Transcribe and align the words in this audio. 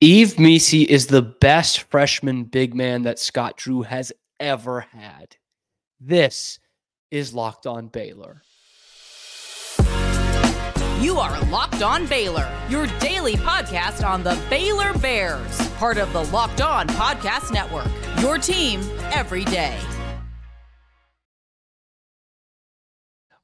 Yves 0.00 0.38
Missi 0.38 0.82
is 0.82 1.08
the 1.08 1.22
best 1.22 1.82
freshman 1.90 2.44
big 2.44 2.72
man 2.72 3.02
that 3.02 3.18
Scott 3.18 3.56
Drew 3.56 3.82
has 3.82 4.12
ever 4.38 4.82
had. 4.92 5.34
This 6.00 6.60
is 7.10 7.34
Locked 7.34 7.66
On 7.66 7.88
Baylor. 7.88 8.42
You 11.00 11.18
are 11.18 11.40
Locked 11.46 11.82
On 11.82 12.06
Baylor, 12.06 12.48
your 12.68 12.86
daily 13.00 13.34
podcast 13.34 14.08
on 14.08 14.22
the 14.22 14.40
Baylor 14.48 14.96
Bears, 14.98 15.68
part 15.78 15.98
of 15.98 16.12
the 16.12 16.22
Locked 16.26 16.60
On 16.60 16.86
Podcast 16.90 17.52
Network. 17.52 17.88
Your 18.20 18.38
team 18.38 18.80
every 19.12 19.44
day. 19.46 19.76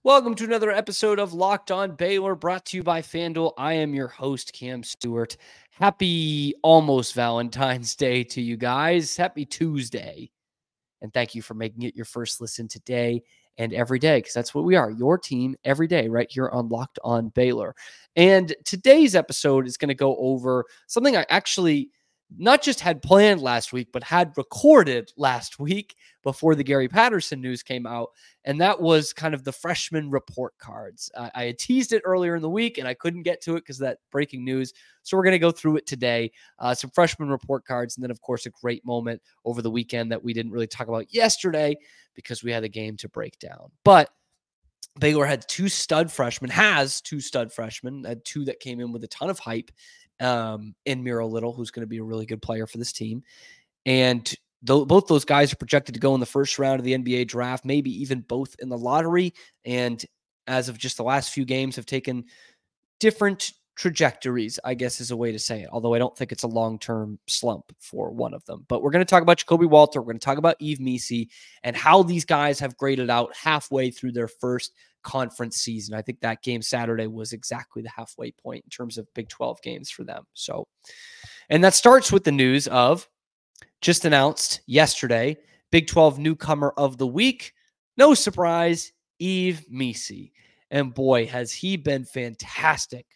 Welcome 0.04 0.34
to 0.34 0.44
another 0.44 0.70
episode 0.70 1.18
of 1.18 1.32
Locked 1.32 1.70
On 1.70 1.96
Baylor, 1.96 2.34
brought 2.34 2.66
to 2.66 2.76
you 2.76 2.82
by 2.82 3.00
FanDuel. 3.00 3.54
I 3.56 3.72
am 3.72 3.94
your 3.94 4.08
host, 4.08 4.52
Cam 4.52 4.82
Stewart. 4.82 5.38
Happy 5.70 6.52
almost 6.62 7.14
Valentine's 7.14 7.96
Day 7.96 8.22
to 8.24 8.42
you 8.42 8.58
guys. 8.58 9.16
Happy 9.16 9.46
Tuesday. 9.46 10.30
And 11.00 11.10
thank 11.14 11.34
you 11.34 11.40
for 11.40 11.54
making 11.54 11.84
it 11.84 11.96
your 11.96 12.04
first 12.04 12.42
listen 12.42 12.68
today 12.68 13.22
and 13.56 13.72
every 13.72 13.98
day, 13.98 14.18
because 14.18 14.34
that's 14.34 14.54
what 14.54 14.64
we 14.64 14.76
are 14.76 14.90
your 14.90 15.16
team 15.16 15.56
every 15.64 15.86
day, 15.86 16.06
right 16.10 16.30
here 16.30 16.50
on 16.50 16.68
Locked 16.68 16.98
On 17.02 17.30
Baylor. 17.30 17.74
And 18.14 18.54
today's 18.66 19.16
episode 19.16 19.66
is 19.66 19.78
going 19.78 19.88
to 19.88 19.94
go 19.94 20.18
over 20.18 20.66
something 20.86 21.16
I 21.16 21.24
actually 21.30 21.88
not 22.36 22.62
just 22.62 22.80
had 22.80 23.02
planned 23.02 23.40
last 23.40 23.72
week, 23.72 23.88
but 23.92 24.02
had 24.02 24.32
recorded 24.36 25.12
last 25.16 25.58
week 25.58 25.94
before 26.22 26.54
the 26.54 26.64
Gary 26.64 26.88
Patterson 26.88 27.40
news 27.40 27.62
came 27.62 27.86
out. 27.86 28.10
And 28.44 28.60
that 28.60 28.80
was 28.80 29.12
kind 29.12 29.34
of 29.34 29.44
the 29.44 29.52
freshman 29.52 30.10
report 30.10 30.54
cards. 30.58 31.10
I 31.16 31.44
had 31.44 31.58
teased 31.58 31.92
it 31.92 32.02
earlier 32.04 32.34
in 32.34 32.42
the 32.42 32.50
week 32.50 32.78
and 32.78 32.88
I 32.88 32.94
couldn't 32.94 33.22
get 33.22 33.40
to 33.42 33.52
it 33.52 33.60
because 33.60 33.78
that 33.78 33.98
breaking 34.10 34.44
news. 34.44 34.72
So 35.02 35.16
we're 35.16 35.22
going 35.22 35.32
to 35.32 35.38
go 35.38 35.52
through 35.52 35.76
it 35.76 35.86
today. 35.86 36.32
Uh, 36.58 36.74
some 36.74 36.90
freshman 36.90 37.28
report 37.28 37.64
cards. 37.64 37.96
And 37.96 38.02
then, 38.02 38.10
of 38.10 38.20
course, 38.20 38.46
a 38.46 38.50
great 38.50 38.84
moment 38.84 39.22
over 39.44 39.62
the 39.62 39.70
weekend 39.70 40.10
that 40.10 40.24
we 40.24 40.32
didn't 40.32 40.52
really 40.52 40.66
talk 40.66 40.88
about 40.88 41.12
yesterday 41.14 41.76
because 42.14 42.42
we 42.42 42.50
had 42.50 42.64
a 42.64 42.68
game 42.68 42.96
to 42.98 43.08
break 43.08 43.38
down. 43.38 43.70
But 43.84 44.10
Baylor 45.00 45.26
had 45.26 45.46
two 45.48 45.68
stud 45.68 46.10
freshmen, 46.12 46.50
has 46.50 47.00
two 47.00 47.20
stud 47.20 47.52
freshmen, 47.52 48.04
had 48.04 48.24
two 48.24 48.44
that 48.44 48.60
came 48.60 48.80
in 48.80 48.92
with 48.92 49.02
a 49.02 49.08
ton 49.08 49.28
of 49.28 49.38
hype 49.38 49.70
um, 50.20 50.74
in 50.84 51.02
Miro 51.02 51.26
Little, 51.26 51.52
who's 51.52 51.70
going 51.70 51.82
to 51.82 51.88
be 51.88 51.98
a 51.98 52.04
really 52.04 52.26
good 52.26 52.42
player 52.42 52.66
for 52.66 52.78
this 52.78 52.92
team. 52.92 53.22
And 53.86 54.24
th- 54.24 54.38
both 54.86 55.06
those 55.06 55.24
guys 55.24 55.52
are 55.52 55.56
projected 55.56 55.94
to 55.94 56.00
go 56.00 56.14
in 56.14 56.20
the 56.20 56.26
first 56.26 56.58
round 56.58 56.80
of 56.80 56.84
the 56.84 56.94
NBA 56.94 57.28
draft, 57.28 57.64
maybe 57.64 57.90
even 58.02 58.20
both 58.20 58.56
in 58.58 58.68
the 58.68 58.78
lottery. 58.78 59.34
And 59.64 60.04
as 60.46 60.68
of 60.68 60.78
just 60.78 60.96
the 60.96 61.04
last 61.04 61.30
few 61.30 61.44
games, 61.44 61.76
have 61.76 61.86
taken 61.86 62.24
different 63.00 63.52
trajectories, 63.76 64.58
I 64.64 64.74
guess 64.74 65.00
is 65.00 65.10
a 65.10 65.16
way 65.16 65.32
to 65.32 65.38
say 65.38 65.62
it. 65.62 65.68
Although 65.72 65.94
I 65.94 65.98
don't 65.98 66.16
think 66.16 66.32
it's 66.32 66.42
a 66.42 66.48
long 66.48 66.78
term 66.78 67.18
slump 67.26 67.74
for 67.80 68.10
one 68.10 68.34
of 68.34 68.44
them. 68.44 68.64
But 68.68 68.82
we're 68.82 68.90
going 68.90 69.04
to 69.04 69.10
talk 69.10 69.22
about 69.22 69.38
Ja'Kobe 69.38 69.68
Walter. 69.68 70.00
We're 70.00 70.12
going 70.12 70.18
to 70.18 70.24
talk 70.24 70.38
about 70.38 70.56
Yves 70.60 70.80
Missi 70.80 71.30
and 71.62 71.76
how 71.76 72.02
these 72.02 72.24
guys 72.24 72.60
have 72.60 72.76
graded 72.76 73.10
out 73.10 73.34
halfway 73.34 73.90
through 73.90 74.12
their 74.12 74.28
first 74.28 74.72
conference 75.02 75.56
season. 75.56 75.94
I 75.94 76.02
think 76.02 76.20
that 76.20 76.42
game 76.42 76.62
Saturday 76.62 77.06
was 77.06 77.32
exactly 77.32 77.82
the 77.82 77.90
halfway 77.90 78.30
point 78.30 78.64
in 78.64 78.70
terms 78.70 78.98
of 78.98 79.12
Big 79.14 79.28
12 79.28 79.60
games 79.62 79.90
for 79.90 80.04
them. 80.04 80.24
So, 80.34 80.66
and 81.50 81.62
that 81.62 81.74
starts 81.74 82.10
with 82.10 82.24
the 82.24 82.32
news 82.32 82.68
of 82.68 83.08
just 83.80 84.04
announced 84.04 84.60
yesterday 84.66 85.36
Big 85.70 85.88
12 85.88 86.18
newcomer 86.18 86.72
of 86.76 86.98
the 86.98 87.06
week. 87.06 87.52
No 87.96 88.14
surprise, 88.14 88.92
Yves 89.20 89.64
Missi. 89.68 90.32
And 90.70 90.94
boy, 90.94 91.26
has 91.26 91.52
he 91.52 91.76
been 91.76 92.04
fantastic 92.04 93.06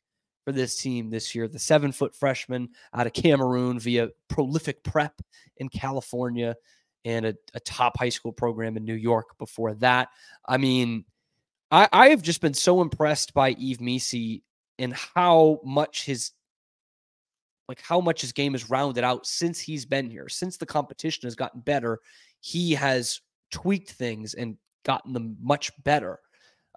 for 0.48 0.52
this 0.52 0.76
team 0.76 1.10
this 1.10 1.34
year. 1.34 1.46
The 1.46 1.58
seven 1.58 1.92
foot 1.92 2.14
freshman 2.14 2.70
out 2.94 3.06
of 3.06 3.12
Cameroon 3.12 3.78
via 3.78 4.08
prolific 4.28 4.82
prep 4.82 5.20
in 5.58 5.68
California 5.68 6.56
and 7.04 7.26
a, 7.26 7.34
a 7.52 7.60
top 7.60 7.98
high 7.98 8.08
school 8.08 8.32
program 8.32 8.78
in 8.78 8.84
New 8.86 8.94
York 8.94 9.36
before 9.36 9.74
that. 9.74 10.08
I 10.46 10.56
mean, 10.56 11.04
I, 11.70 11.86
I 11.92 12.08
have 12.08 12.22
just 12.22 12.40
been 12.40 12.54
so 12.54 12.80
impressed 12.80 13.34
by 13.34 13.50
Yves 13.58 13.78
Missi 13.78 14.42
and 14.78 14.94
how 14.94 15.60
much 15.64 16.06
his 16.06 16.30
like 17.68 17.82
how 17.82 18.00
much 18.00 18.22
his 18.22 18.32
game 18.32 18.52
has 18.52 18.70
rounded 18.70 19.04
out 19.04 19.26
since 19.26 19.60
he's 19.60 19.84
been 19.84 20.08
here. 20.08 20.30
Since 20.30 20.56
the 20.56 20.64
competition 20.64 21.26
has 21.26 21.34
gotten 21.34 21.60
better, 21.60 21.98
he 22.40 22.72
has 22.72 23.20
tweaked 23.50 23.90
things 23.90 24.32
and 24.32 24.56
gotten 24.82 25.12
them 25.12 25.36
much 25.42 25.72
better. 25.84 26.20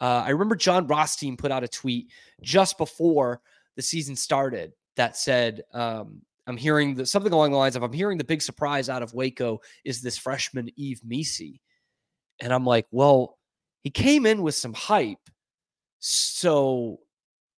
Uh, 0.01 0.23
I 0.25 0.31
remember 0.31 0.57
Jon 0.57 0.87
Rothstein 0.87 1.37
put 1.37 1.53
out 1.53 1.63
a 1.63 1.69
tweet 1.69 2.11
just 2.41 2.77
before 2.77 3.39
the 3.81 3.87
season 3.87 4.15
started 4.15 4.73
that 4.95 5.17
said, 5.17 5.63
um, 5.73 6.21
I'm 6.45 6.55
hearing 6.55 6.93
the, 6.93 7.05
something 7.05 7.33
along 7.33 7.49
the 7.49 7.57
lines 7.57 7.75
of, 7.75 7.81
I'm 7.81 7.91
hearing 7.91 8.19
the 8.19 8.23
big 8.23 8.43
surprise 8.43 8.89
out 8.89 9.01
of 9.01 9.15
Waco 9.15 9.59
is 9.83 10.03
this 10.03 10.19
freshman 10.19 10.69
Yves 10.77 11.01
Missi. 11.03 11.59
And 12.39 12.53
I'm 12.53 12.63
like, 12.63 12.85
well, 12.91 13.39
he 13.83 13.89
came 13.89 14.27
in 14.27 14.43
with 14.43 14.53
some 14.53 14.73
hype. 14.73 15.29
So 15.97 16.99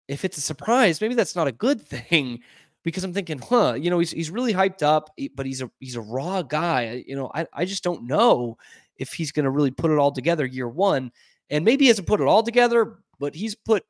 if 0.08 0.24
it's 0.24 0.38
a 0.38 0.42
surprise, 0.42 1.02
maybe 1.02 1.16
that's 1.16 1.36
not 1.36 1.48
a 1.48 1.52
good 1.52 1.82
thing 1.88 2.42
because 2.84 3.04
I'm 3.04 3.14
thinking, 3.14 3.40
huh, 3.40 3.74
you 3.74 3.90
know, 3.90 3.98
he's 3.98 4.12
he's 4.12 4.30
really 4.30 4.54
hyped 4.54 4.84
up, 4.84 5.10
but 5.36 5.48
he's 5.48 5.64
a 5.64 5.72
he's 5.80 5.96
a 5.96 6.02
raw 6.02 6.44
guy. 6.44 7.04
You 7.08 7.16
know, 7.16 7.32
I, 7.34 7.48
I 7.52 7.66
just 7.66 7.84
don't 7.84 8.06
know 8.08 8.58
if 8.98 9.14
he's 9.14 9.32
gonna 9.32 9.50
really 9.50 9.72
put 9.72 9.90
it 9.90 9.98
all 9.98 10.12
together 10.12 10.46
year 10.46 10.70
one. 10.70 11.12
And 11.50 11.66
maybe 11.66 11.86
he 11.86 11.90
hasn't 11.90 12.08
put 12.08 12.22
it 12.22 12.28
all 12.28 12.44
together, 12.44 13.00
but 13.20 13.36
he's 13.36 13.56
put 13.56 13.84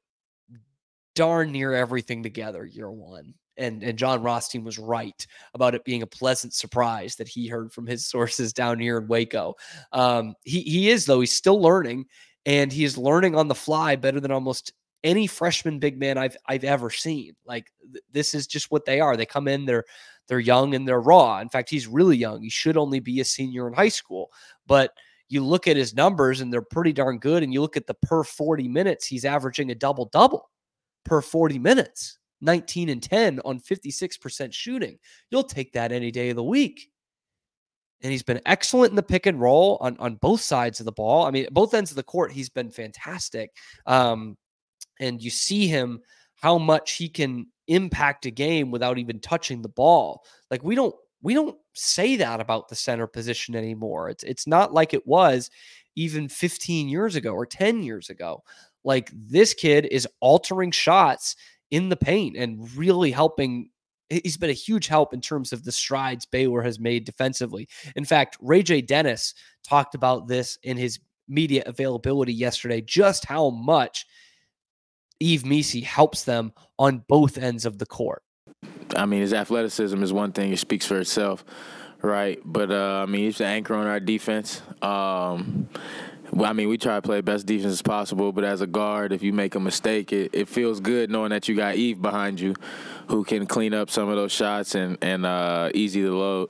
darn 1.16 1.52
near 1.52 1.74
everything 1.74 2.24
together 2.24 2.66
year 2.66 2.92
one 2.92 3.34
and 3.58 3.84
and 3.84 3.98
Jon 3.98 4.22
Rothstein 4.24 4.64
was 4.64 4.80
right 4.80 5.26
about 5.54 5.76
it 5.76 5.86
being 5.86 6.02
a 6.02 6.08
pleasant 6.08 6.54
surprise 6.54 7.16
that 7.16 7.28
he 7.28 7.48
heard 7.48 7.72
from 7.72 7.86
his 7.86 8.06
sources 8.10 8.54
down 8.54 8.80
here 8.80 8.98
in 8.98 9.08
Waco. 9.08 9.56
Um, 9.92 10.36
he 10.44 10.62
he 10.62 10.90
is 10.90 11.06
though 11.06 11.20
he's 11.20 11.34
still 11.34 11.62
learning, 11.62 12.06
and 12.46 12.72
he 12.72 12.84
is 12.84 12.98
learning 12.98 13.36
on 13.36 13.48
the 13.48 13.56
fly 13.56 13.96
better 13.96 14.20
than 14.20 14.32
almost 14.32 14.74
any 15.04 15.26
freshman 15.28 15.80
big 15.80 16.00
man 16.00 16.18
I've 16.18 16.38
I've 16.48 16.64
ever 16.64 16.90
seen. 16.90 17.36
Like 17.46 17.72
th- 17.92 18.04
this 18.12 18.34
is 18.34 18.48
just 18.48 18.72
what 18.72 18.86
they 18.86 19.00
are. 19.00 19.16
They 19.16 19.26
come 19.26 19.48
in, 19.48 19.66
they're 19.66 19.86
they're 20.28 20.40
young 20.40 20.76
and 20.76 20.88
they're 20.88 21.02
raw. 21.02 21.40
In 21.40 21.50
fact, 21.50 21.70
he's 21.70 21.88
really 21.88 22.18
young. 22.18 22.42
He 22.42 22.50
should 22.50 22.78
only 22.78 23.00
be 23.00 23.20
a 23.20 23.26
senior 23.26 23.68
in 23.68 23.74
high 23.74 23.90
school, 23.90 24.32
but 24.66 24.92
you 25.30 25.44
look 25.44 25.68
at 25.68 25.78
his 25.78 25.94
numbers 25.94 26.42
and 26.42 26.52
they're 26.52 26.62
pretty 26.62 26.92
darn 26.92 27.18
good. 27.18 27.42
And 27.42 27.54
you 27.54 27.62
look 27.62 27.78
at 27.78 27.88
the 27.88 27.94
per 27.94 28.24
40 28.24 28.68
minutes, 28.68 29.08
he's 29.08 29.24
averaging 29.24 29.72
a 29.72 29.76
double 29.76 30.06
double 30.12 30.50
per 31.04 31.22
40 31.22 31.60
minutes. 31.60 32.18
19 32.42 32.90
and 32.90 33.04
10 33.04 33.40
on 33.46 33.60
56% 33.60 34.52
shooting. 34.54 34.98
You'll 35.30 35.44
take 35.44 35.74
that 35.74 35.92
any 35.92 36.10
day 36.12 36.32
of 36.32 36.36
the 36.36 36.44
week. 36.44 36.90
And 38.02 38.12
he's 38.12 38.24
been 38.24 38.42
excellent 38.48 38.90
in 38.90 38.96
the 38.96 39.04
pick 39.04 39.28
and 39.28 39.40
roll 39.40 39.78
on, 39.80 39.96
on 40.00 40.16
both 40.16 40.42
sides 40.42 40.80
of 40.80 40.86
the 40.88 40.92
ball. 40.92 41.28
I 41.28 41.32
mean, 41.32 41.48
both 41.52 41.76
ends 41.76 41.92
of 41.92 41.98
the 41.98 42.04
court, 42.04 42.32
he's 42.32 42.50
been 42.50 42.72
fantastic. 42.72 43.52
Um, 43.86 44.38
and 45.00 45.22
you 45.22 45.30
see 45.30 45.68
him 45.68 46.02
how 46.36 46.58
much 46.58 46.94
he 46.94 47.08
can 47.08 47.48
impact 47.68 48.26
a 48.26 48.32
game 48.32 48.72
without 48.72 48.98
even 48.98 49.20
touching 49.20 49.62
the 49.62 49.70
ball. 49.70 50.24
Like 50.50 50.64
we 50.64 50.76
don't 50.76 50.96
we 51.22 51.36
don't 51.36 51.56
say 51.74 52.16
that 52.16 52.42
about 52.42 52.68
the 52.68 52.76
center 52.76 53.08
position 53.08 53.56
anymore. 53.56 54.10
It's 54.10 54.24
it's 54.24 54.48
not 54.48 54.74
like 54.74 54.94
it 54.94 55.06
was 55.06 55.50
even 55.96 56.28
15 56.28 56.90
years 56.90 57.16
ago 57.16 57.34
or 57.34 57.46
10 57.46 57.84
years 57.84 58.10
ago. 58.10 58.44
Like 58.84 59.12
this 59.14 59.54
kid 59.54 59.88
is 59.92 60.08
altering 60.20 60.72
shots 60.72 61.36
in 61.70 61.90
the 61.90 61.96
paint 61.96 62.38
and 62.38 62.70
really 62.76 63.12
helping. 63.12 63.70
He's 64.10 64.38
been 64.38 64.50
a 64.50 64.54
huge 64.54 64.88
help 64.88 65.14
in 65.14 65.22
terms 65.22 65.54
of 65.54 65.64
the 65.64 65.72
strides 65.72 66.26
Baylor 66.26 66.62
has 66.64 66.80
made 66.80 67.06
defensively. 67.06 67.70
In 67.96 68.04
fact, 68.04 68.38
Ray 68.42 68.62
J. 68.62 68.82
Dennis 68.82 69.34
talked 69.64 69.96
about 69.96 70.28
this 70.28 70.58
in 70.64 70.76
his 70.76 71.00
media 71.30 71.64
availability 71.66 72.34
yesterday, 72.34 72.82
just 72.82 73.26
how 73.26 73.52
much 73.52 74.06
Yves 75.22 75.46
Missi 75.46 75.82
helps 75.82 76.24
them 76.24 76.52
on 76.78 77.04
both 77.08 77.38
ends 77.38 77.66
of 77.66 77.78
the 77.78 77.86
court. 77.86 78.24
I 78.96 79.06
mean, 79.06 79.22
his 79.22 79.34
athleticism 79.34 80.02
is 80.04 80.12
one 80.12 80.32
thing; 80.32 80.52
it 80.52 80.60
speaks 80.60 80.86
for 80.86 81.00
itself, 81.00 81.46
right? 82.02 82.40
But 82.44 82.72
uh, 82.72 83.06
I 83.08 83.10
mean, 83.10 83.26
he's 83.26 83.38
the 83.38 83.46
anchor 83.46 83.76
on 83.76 83.88
our 83.88 84.00
defense. 84.00 84.62
Um, 84.82 85.70
I 86.40 86.54
mean, 86.54 86.70
we 86.70 86.78
try 86.78 86.96
to 86.96 87.02
play 87.02 87.20
best 87.22 87.46
defense 87.46 87.74
as 87.74 87.82
possible, 87.82 88.32
but 88.32 88.44
as 88.44 88.62
a 88.62 88.68
guard, 88.68 89.12
if 89.12 89.22
you 89.22 89.34
make 89.34 89.56
a 89.56 89.60
mistake, 89.60 90.14
it, 90.14 90.32
it 90.34 90.48
feels 90.48 90.80
good 90.80 91.10
knowing 91.10 91.32
that 91.32 91.48
you 91.48 91.56
got 91.56 91.76
Yves 91.76 92.00
behind 92.00 92.40
you 92.40 92.56
who 93.08 93.24
can 93.24 93.46
clean 93.46 93.74
up 93.74 93.90
some 93.90 94.08
of 94.08 94.16
those 94.16 94.32
shots 94.32 94.74
and, 94.76 94.98
and 95.02 95.26
uh, 95.26 95.70
easy 95.74 96.02
to 96.02 96.18
load. 96.18 96.50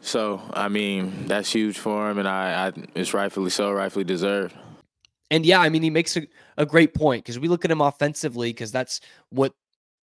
So, 0.00 0.40
I 0.52 0.68
mean, 0.68 1.26
that's 1.26 1.52
huge 1.52 1.78
for 1.78 2.08
him, 2.08 2.18
and 2.18 2.28
I, 2.28 2.68
I 2.68 2.72
it's 2.94 3.12
rightfully 3.12 3.50
so, 3.50 3.72
rightfully 3.72 4.04
deserved. 4.04 4.54
And 5.30 5.44
yeah, 5.44 5.60
I 5.60 5.68
mean, 5.68 5.82
he 5.82 5.90
makes 5.90 6.16
a, 6.16 6.22
a 6.56 6.64
great 6.64 6.94
point 6.94 7.24
because 7.24 7.38
we 7.38 7.48
look 7.48 7.64
at 7.64 7.70
him 7.70 7.80
offensively 7.80 8.50
because 8.50 8.70
that's 8.70 9.00
what 9.30 9.52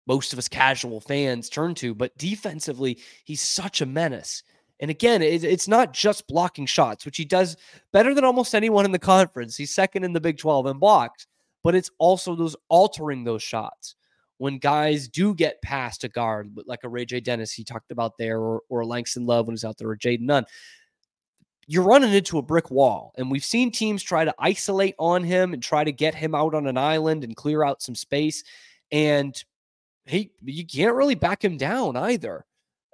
most 0.06 0.34
of 0.34 0.40
us 0.40 0.50
casual 0.50 1.00
fans 1.00 1.48
turn 1.48 1.76
to. 1.76 1.96
But 1.96 2.18
defensively, 2.18 3.00
he's 3.24 3.42
such 3.42 3.80
a 3.80 3.86
menace. 3.86 4.44
And 4.80 4.92
again, 4.92 5.24
it's 5.24 5.68
not 5.68 5.92
just 5.92 6.28
blocking 6.28 6.68
shots, 6.68 7.04
which 7.04 7.18
he 7.18 7.26
does 7.26 7.58
better 7.94 8.14
than 8.14 8.24
almost 8.24 8.54
anyone 8.54 8.86
in 8.86 8.92
the 8.92 9.00
conference. 9.00 9.58
He's 9.58 9.74
second 9.74 10.04
in 10.04 10.14
the 10.14 10.22
Big 10.22 10.38
12 10.38 10.68
in 10.68 10.78
blocks, 10.78 11.26
but 11.64 11.74
it's 11.74 11.90
also 11.98 12.36
those 12.36 12.56
altering 12.70 13.24
those 13.24 13.42
shots 13.42 13.96
when 14.38 14.60
guys 14.60 15.08
do 15.08 15.34
get 15.34 15.62
past 15.62 16.04
a 16.04 16.10
guard, 16.10 16.52
like 16.66 16.84
a 16.84 16.90
Ray 16.90 17.06
J. 17.06 17.20
Dennis 17.20 17.52
he 17.52 17.64
talked 17.64 17.92
about 17.92 18.18
there, 18.18 18.40
or, 18.40 18.62
or 18.70 18.86
Langston 18.86 19.26
Love 19.26 19.48
when 19.48 19.54
he's 19.54 19.66
out 19.66 19.78
there, 19.78 19.90
or 19.90 19.98
Jayden 19.98 20.22
Nunn, 20.22 20.46
you're 21.66 21.84
running 21.84 22.14
into 22.14 22.38
a 22.38 22.44
brick 22.44 22.72
wall. 22.72 23.14
And 23.18 23.30
we've 23.30 23.44
seen 23.44 23.72
teams 23.72 24.04
try 24.04 24.26
to 24.26 24.36
isolate 24.40 24.96
on 25.00 25.24
him 25.24 25.54
and 25.54 25.62
try 25.62 25.84
to 25.84 25.92
get 25.92 26.16
him 26.16 26.36
out 26.36 26.54
on 26.54 26.68
an 26.68 26.78
island 26.78 27.24
and 27.24 27.36
clear 27.36 27.64
out 27.64 27.82
some 27.82 27.96
space. 27.96 28.44
And 28.92 29.36
he, 30.06 30.32
you 30.44 30.66
can't 30.66 30.96
really 30.96 31.16
back 31.16 31.44
him 31.44 31.58
down 31.58 31.98
either. 31.98 32.46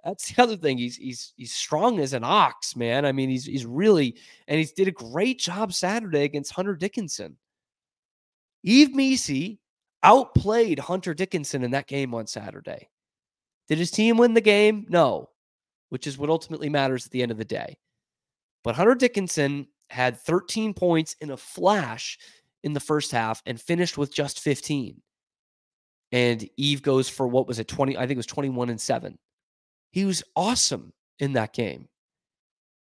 That's 0.04 0.34
the 0.34 0.44
other 0.44 0.58
thing. 0.58 0.78
He's 0.78 0.98
he's 0.98 1.34
he's 1.38 1.54
strong 1.54 2.00
as 2.00 2.14
an 2.14 2.24
ox, 2.24 2.76
man. 2.76 3.06
I 3.06 3.12
mean, 3.12 3.30
he's 3.30 3.46
he's 3.46 3.66
really 3.66 4.18
and 4.48 4.60
he 4.60 4.66
did 4.66 4.88
a 4.88 4.92
great 4.92 5.40
job 5.40 5.74
Saturday 5.74 6.24
against 6.24 6.52
Hunter 6.52 6.76
Dickinson. 6.76 7.38
Yves 8.64 8.94
Missi 8.94 9.60
outplayed 10.04 10.80
Hunter 10.80 11.14
Dickinson 11.14 11.64
in 11.64 11.72
that 11.72 11.88
game 11.88 12.14
on 12.14 12.28
Saturday. 12.28 12.90
Did 13.70 13.78
his 13.78 13.92
team 13.92 14.18
win 14.18 14.34
the 14.34 14.42
game? 14.42 14.86
No, 14.90 15.30
which 15.90 16.06
is 16.06 16.18
what 16.18 16.30
ultimately 16.30 16.70
matters 16.70 17.06
at 17.06 17.12
the 17.12 17.22
end 17.22 17.32
of 17.32 17.38
the 17.38 17.46
day. 17.46 17.78
But 18.64 18.76
Hunter 18.76 18.96
Dickinson 18.96 19.68
had 19.90 20.20
13 20.20 20.74
points 20.74 21.16
in 21.22 21.32
a 21.32 21.38
flash 21.38 22.18
in 22.64 22.74
the 22.74 22.80
first 22.80 23.12
half 23.12 23.42
and 23.46 23.60
finished 23.60 23.98
with 23.98 24.14
just 24.14 24.40
15. 24.40 25.02
And 26.12 26.50
Yves 26.58 26.82
goes 26.82 27.10
for 27.10 27.28
what 27.28 27.48
was 27.48 27.60
it, 27.60 27.68
20? 27.68 27.98
I 27.98 28.02
think 28.02 28.12
it 28.12 28.18
was 28.18 28.26
21 28.26 28.70
and 28.70 28.80
7. 28.80 29.18
He 29.94 30.06
was 30.06 30.24
awesome 30.36 30.92
in 31.20 31.34
that 31.34 31.54
game 31.54 31.88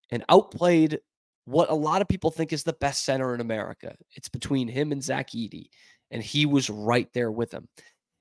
and 0.09 0.23
outplayed 0.29 1.01
what 1.43 1.69
a 1.69 1.75
lot 1.75 2.01
of 2.01 2.07
people 2.07 2.31
think 2.31 2.53
is 2.53 2.63
the 2.63 2.71
best 2.79 3.03
center 3.03 3.35
in 3.35 3.41
America. 3.41 3.93
It's 4.15 4.29
between 4.29 4.69
him 4.69 4.93
and 4.93 5.03
Zach 5.03 5.31
Edey, 5.31 5.67
and 6.11 6.23
he 6.23 6.45
was 6.45 6.69
right 6.69 7.11
there 7.13 7.29
with 7.29 7.53
him. 7.53 7.67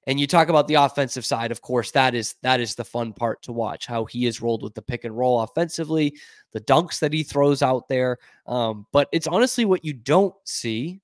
And 0.08 0.18
you 0.18 0.26
talk 0.26 0.48
about 0.48 0.66
the 0.66 0.74
offensive 0.74 1.24
side, 1.24 1.52
of 1.52 1.60
course, 1.60 1.92
that 1.92 2.16
is 2.16 2.34
that 2.42 2.58
is 2.58 2.74
the 2.74 2.84
fun 2.84 3.12
part 3.12 3.40
to 3.42 3.52
watch. 3.52 3.86
How 3.86 4.04
he 4.04 4.26
is 4.26 4.42
rolled 4.42 4.64
with 4.64 4.74
the 4.74 4.82
pick 4.82 5.04
and 5.04 5.16
roll 5.16 5.42
offensively, 5.42 6.18
the 6.52 6.60
dunks 6.62 6.98
that 6.98 7.12
he 7.12 7.22
throws 7.22 7.62
out 7.62 7.88
there. 7.88 8.18
Um, 8.46 8.86
but 8.92 9.08
it's 9.12 9.28
honestly 9.28 9.64
what 9.64 9.84
you 9.84 9.92
don't 9.92 10.34
see 10.42 11.00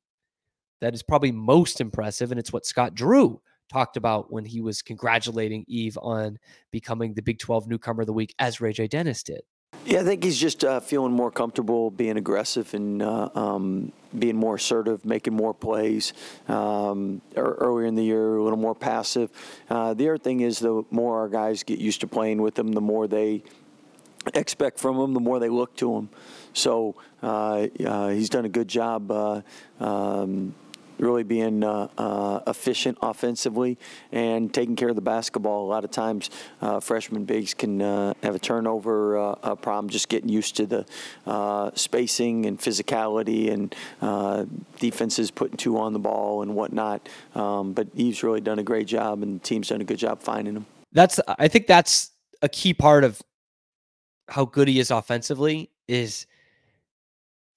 that 0.80 0.94
is 0.94 1.04
probably 1.04 1.30
most 1.30 1.80
impressive, 1.80 2.32
and 2.32 2.40
it's 2.40 2.52
what 2.52 2.66
Scott 2.66 2.96
Drew 2.96 3.40
talked 3.68 3.96
about 3.96 4.32
when 4.32 4.44
he 4.44 4.60
was 4.60 4.82
congratulating 4.82 5.64
Yves 5.68 5.96
on 5.98 6.38
becoming 6.70 7.14
the 7.14 7.22
Big 7.22 7.38
12 7.38 7.68
newcomer 7.68 8.02
of 8.02 8.06
the 8.06 8.12
week, 8.12 8.34
as 8.38 8.60
Ray 8.60 8.72
J. 8.72 8.86
Dennis 8.86 9.22
did. 9.22 9.42
Yeah, 9.84 10.00
I 10.00 10.04
think 10.04 10.24
he's 10.24 10.38
just 10.38 10.64
uh, 10.64 10.80
feeling 10.80 11.12
more 11.12 11.30
comfortable 11.30 11.90
being 11.90 12.16
aggressive 12.16 12.74
and 12.74 13.02
uh, 13.02 13.30
um, 13.34 13.92
being 14.18 14.36
more 14.36 14.56
assertive, 14.56 15.04
making 15.04 15.34
more 15.34 15.54
plays. 15.54 16.12
Um, 16.46 17.22
earlier 17.36 17.86
in 17.86 17.94
the 17.94 18.04
year, 18.04 18.36
a 18.36 18.42
little 18.42 18.58
more 18.58 18.74
passive. 18.74 19.30
Uh, 19.70 19.94
the 19.94 20.08
other 20.08 20.18
thing 20.18 20.40
is, 20.40 20.58
the 20.58 20.84
more 20.90 21.18
our 21.20 21.28
guys 21.28 21.62
get 21.62 21.78
used 21.78 22.00
to 22.00 22.06
playing 22.06 22.42
with 22.42 22.58
him, 22.58 22.72
the 22.72 22.80
more 22.80 23.06
they 23.06 23.42
expect 24.34 24.78
from 24.78 24.98
him, 24.98 25.14
the 25.14 25.20
more 25.20 25.38
they 25.38 25.48
look 25.48 25.76
to 25.76 25.96
him. 25.96 26.10
So 26.52 26.96
uh, 27.22 27.68
uh, 27.84 28.08
he's 28.08 28.28
done 28.28 28.44
a 28.44 28.50
good 28.50 28.68
job. 28.68 29.10
Uh, 29.10 29.42
um, 29.80 30.54
really 30.98 31.22
being 31.22 31.64
uh, 31.64 31.88
uh, 31.96 32.40
efficient 32.46 32.98
offensively 33.02 33.78
and 34.12 34.52
taking 34.52 34.76
care 34.76 34.88
of 34.88 34.94
the 34.96 35.02
basketball. 35.02 35.64
A 35.66 35.70
lot 35.70 35.84
of 35.84 35.90
times, 35.90 36.30
uh, 36.60 36.80
freshman 36.80 37.24
bigs 37.24 37.54
can 37.54 37.80
uh, 37.80 38.14
have 38.22 38.34
a 38.34 38.38
turnover 38.38 39.18
uh, 39.18 39.54
problem, 39.56 39.88
just 39.88 40.08
getting 40.08 40.28
used 40.28 40.56
to 40.56 40.66
the 40.66 40.86
uh, 41.26 41.70
spacing 41.74 42.46
and 42.46 42.58
physicality 42.58 43.50
and 43.52 43.74
defenses 44.78 45.30
putting 45.30 45.56
two 45.56 45.78
on 45.78 45.92
the 45.92 45.98
ball 45.98 46.42
and 46.42 46.54
whatnot. 46.54 47.08
Um, 47.34 47.72
but 47.72 47.88
he's 47.94 48.22
really 48.22 48.40
done 48.40 48.58
a 48.58 48.64
great 48.64 48.86
job, 48.86 49.22
and 49.22 49.40
the 49.40 49.44
team's 49.44 49.68
done 49.68 49.80
a 49.80 49.84
good 49.84 49.98
job 49.98 50.22
finding 50.22 50.56
him. 50.56 50.66
That's 50.92 51.20
I 51.38 51.48
think 51.48 51.66
that's 51.66 52.10
a 52.40 52.48
key 52.48 52.72
part 52.74 53.04
of 53.04 53.20
how 54.28 54.44
good 54.44 54.68
he 54.68 54.78
is 54.78 54.90
offensively 54.90 55.70
is– 55.86 56.26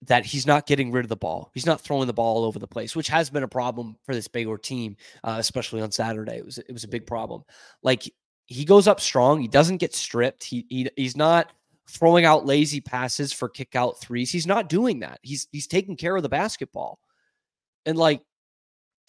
that 0.04 0.26
he's 0.26 0.48
not 0.48 0.66
getting 0.66 0.92
rid 0.92 1.06
of 1.06 1.10
the 1.10 1.16
ball. 1.16 1.52
He's 1.54 1.66
not 1.66 1.82
throwing 1.82 2.08
the 2.08 2.14
ball 2.14 2.38
all 2.38 2.46
over 2.46 2.60
the 2.60 2.68
place, 2.68 2.96
which 2.96 3.08
has 3.10 3.30
been 3.30 3.44
a 3.44 3.48
problem 3.48 3.96
for 4.04 4.16
this 4.16 4.28
Baylor 4.28 4.58
team, 4.58 4.96
uh, 5.24 5.36
especially 5.38 5.82
on 5.82 5.92
Saturday. 5.92 6.38
It 6.38 6.46
was 6.46 6.58
it 6.58 6.72
was 6.72 6.84
a 6.84 6.90
big 6.90 7.06
problem. 7.06 7.44
Like 7.84 8.12
he 8.48 8.66
goes 8.66 8.88
up 8.88 9.00
strong. 9.00 9.40
He 9.40 9.48
doesn't 9.48 9.78
get 9.78 9.96
stripped. 9.96 10.44
He, 10.44 10.66
he 10.70 10.90
he's 10.98 11.16
not 11.16 11.52
throwing 11.88 12.26
out 12.26 12.46
lazy 12.46 12.82
passes 12.82 13.32
for 13.32 13.50
kick 13.50 13.76
out 13.76 14.00
threes. 14.00 14.32
He's 14.32 14.48
not 14.48 14.70
doing 14.70 15.00
that. 15.00 15.20
He's 15.22 15.48
he's 15.52 15.68
taking 15.68 15.96
care 15.96 16.16
of 16.16 16.24
the 16.24 16.30
basketball. 16.30 17.00
And 17.86 17.98
like 17.98 18.22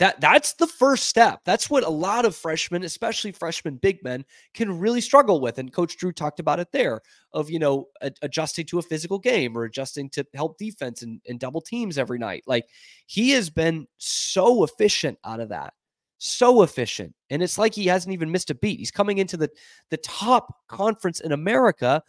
that 0.03 0.21
that's 0.21 0.55
the 0.55 0.67
first 0.67 1.05
step. 1.05 1.43
That's 1.45 1.71
what 1.71 1.85
a 1.85 1.89
lot 1.89 2.25
of 2.25 2.35
freshmen, 2.35 2.83
especially 2.83 3.31
freshman 3.31 3.77
big 3.77 4.03
men, 4.03 4.25
can 4.53 4.81
really 4.81 5.01
struggle 5.01 5.41
with. 5.41 5.59
And 5.59 5.73
Coach 5.73 5.97
Drew 5.97 6.11
talked 6.11 6.41
about 6.41 6.59
it 6.59 6.73
there 6.73 7.03
of 7.33 7.49
you 7.49 7.61
know 7.61 7.87
a- 8.01 8.11
adjusting 8.23 8.67
to 8.67 8.81
a 8.81 8.83
physical 8.83 9.21
game 9.21 9.57
or 9.57 9.63
adjusting 9.63 10.11
to 10.11 10.27
help 10.35 10.59
defense 10.59 11.03
and, 11.03 11.21
and 11.29 11.39
double 11.39 11.61
teams 11.61 11.99
every 11.99 12.19
night. 12.19 12.43
Like 12.49 12.65
he 13.07 13.31
has 13.31 13.49
been 13.49 13.87
so 13.97 14.65
efficient 14.65 15.19
out 15.25 15.39
of 15.39 15.51
that, 15.51 15.73
so 16.19 16.63
efficient, 16.63 17.15
and 17.31 17.41
it's 17.41 17.57
like 17.57 17.73
he 17.73 17.87
hasn't 17.87 18.13
even 18.13 18.33
missed 18.33 18.51
a 18.51 18.57
beat. 18.57 18.81
He's 18.81 18.91
coming 18.91 19.19
into 19.19 19.37
the 19.37 19.51
the 19.91 19.99
top 19.99 20.53
conference 20.67 21.21
in 21.21 21.31
America 21.31 22.03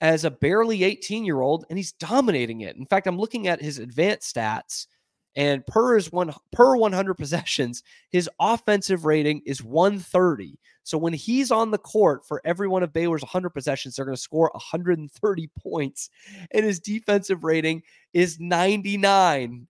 as 0.00 0.24
a 0.24 0.30
barely 0.30 0.84
18 0.84 1.24
year 1.24 1.40
old, 1.40 1.64
and 1.68 1.76
he's 1.76 1.94
dominating 1.94 2.60
it. 2.60 2.76
In 2.76 2.86
fact, 2.86 3.08
I'm 3.08 3.18
looking 3.18 3.48
at 3.48 3.60
his 3.60 3.80
advanced 3.80 4.36
stats 4.36 4.86
and 5.36 5.66
per 5.66 5.94
his 5.96 6.10
one 6.10 6.32
per 6.52 6.76
100 6.76 7.14
possessions, 7.14 7.82
his 8.10 8.28
offensive 8.40 9.04
rating 9.04 9.42
is 9.46 9.62
130. 9.62 10.58
So 10.82 10.98
when 10.98 11.12
he's 11.12 11.50
on 11.50 11.70
the 11.70 11.78
court 11.78 12.26
for 12.26 12.40
every 12.44 12.66
one 12.66 12.82
of 12.82 12.92
Baylor's 12.92 13.22
100 13.22 13.50
possessions, 13.50 13.94
they're 13.94 14.04
going 14.04 14.16
to 14.16 14.20
score 14.20 14.50
130 14.54 15.50
points, 15.58 16.10
and 16.50 16.64
his 16.64 16.80
defensive 16.80 17.44
rating 17.44 17.82
is 18.12 18.40
99. 18.40 19.66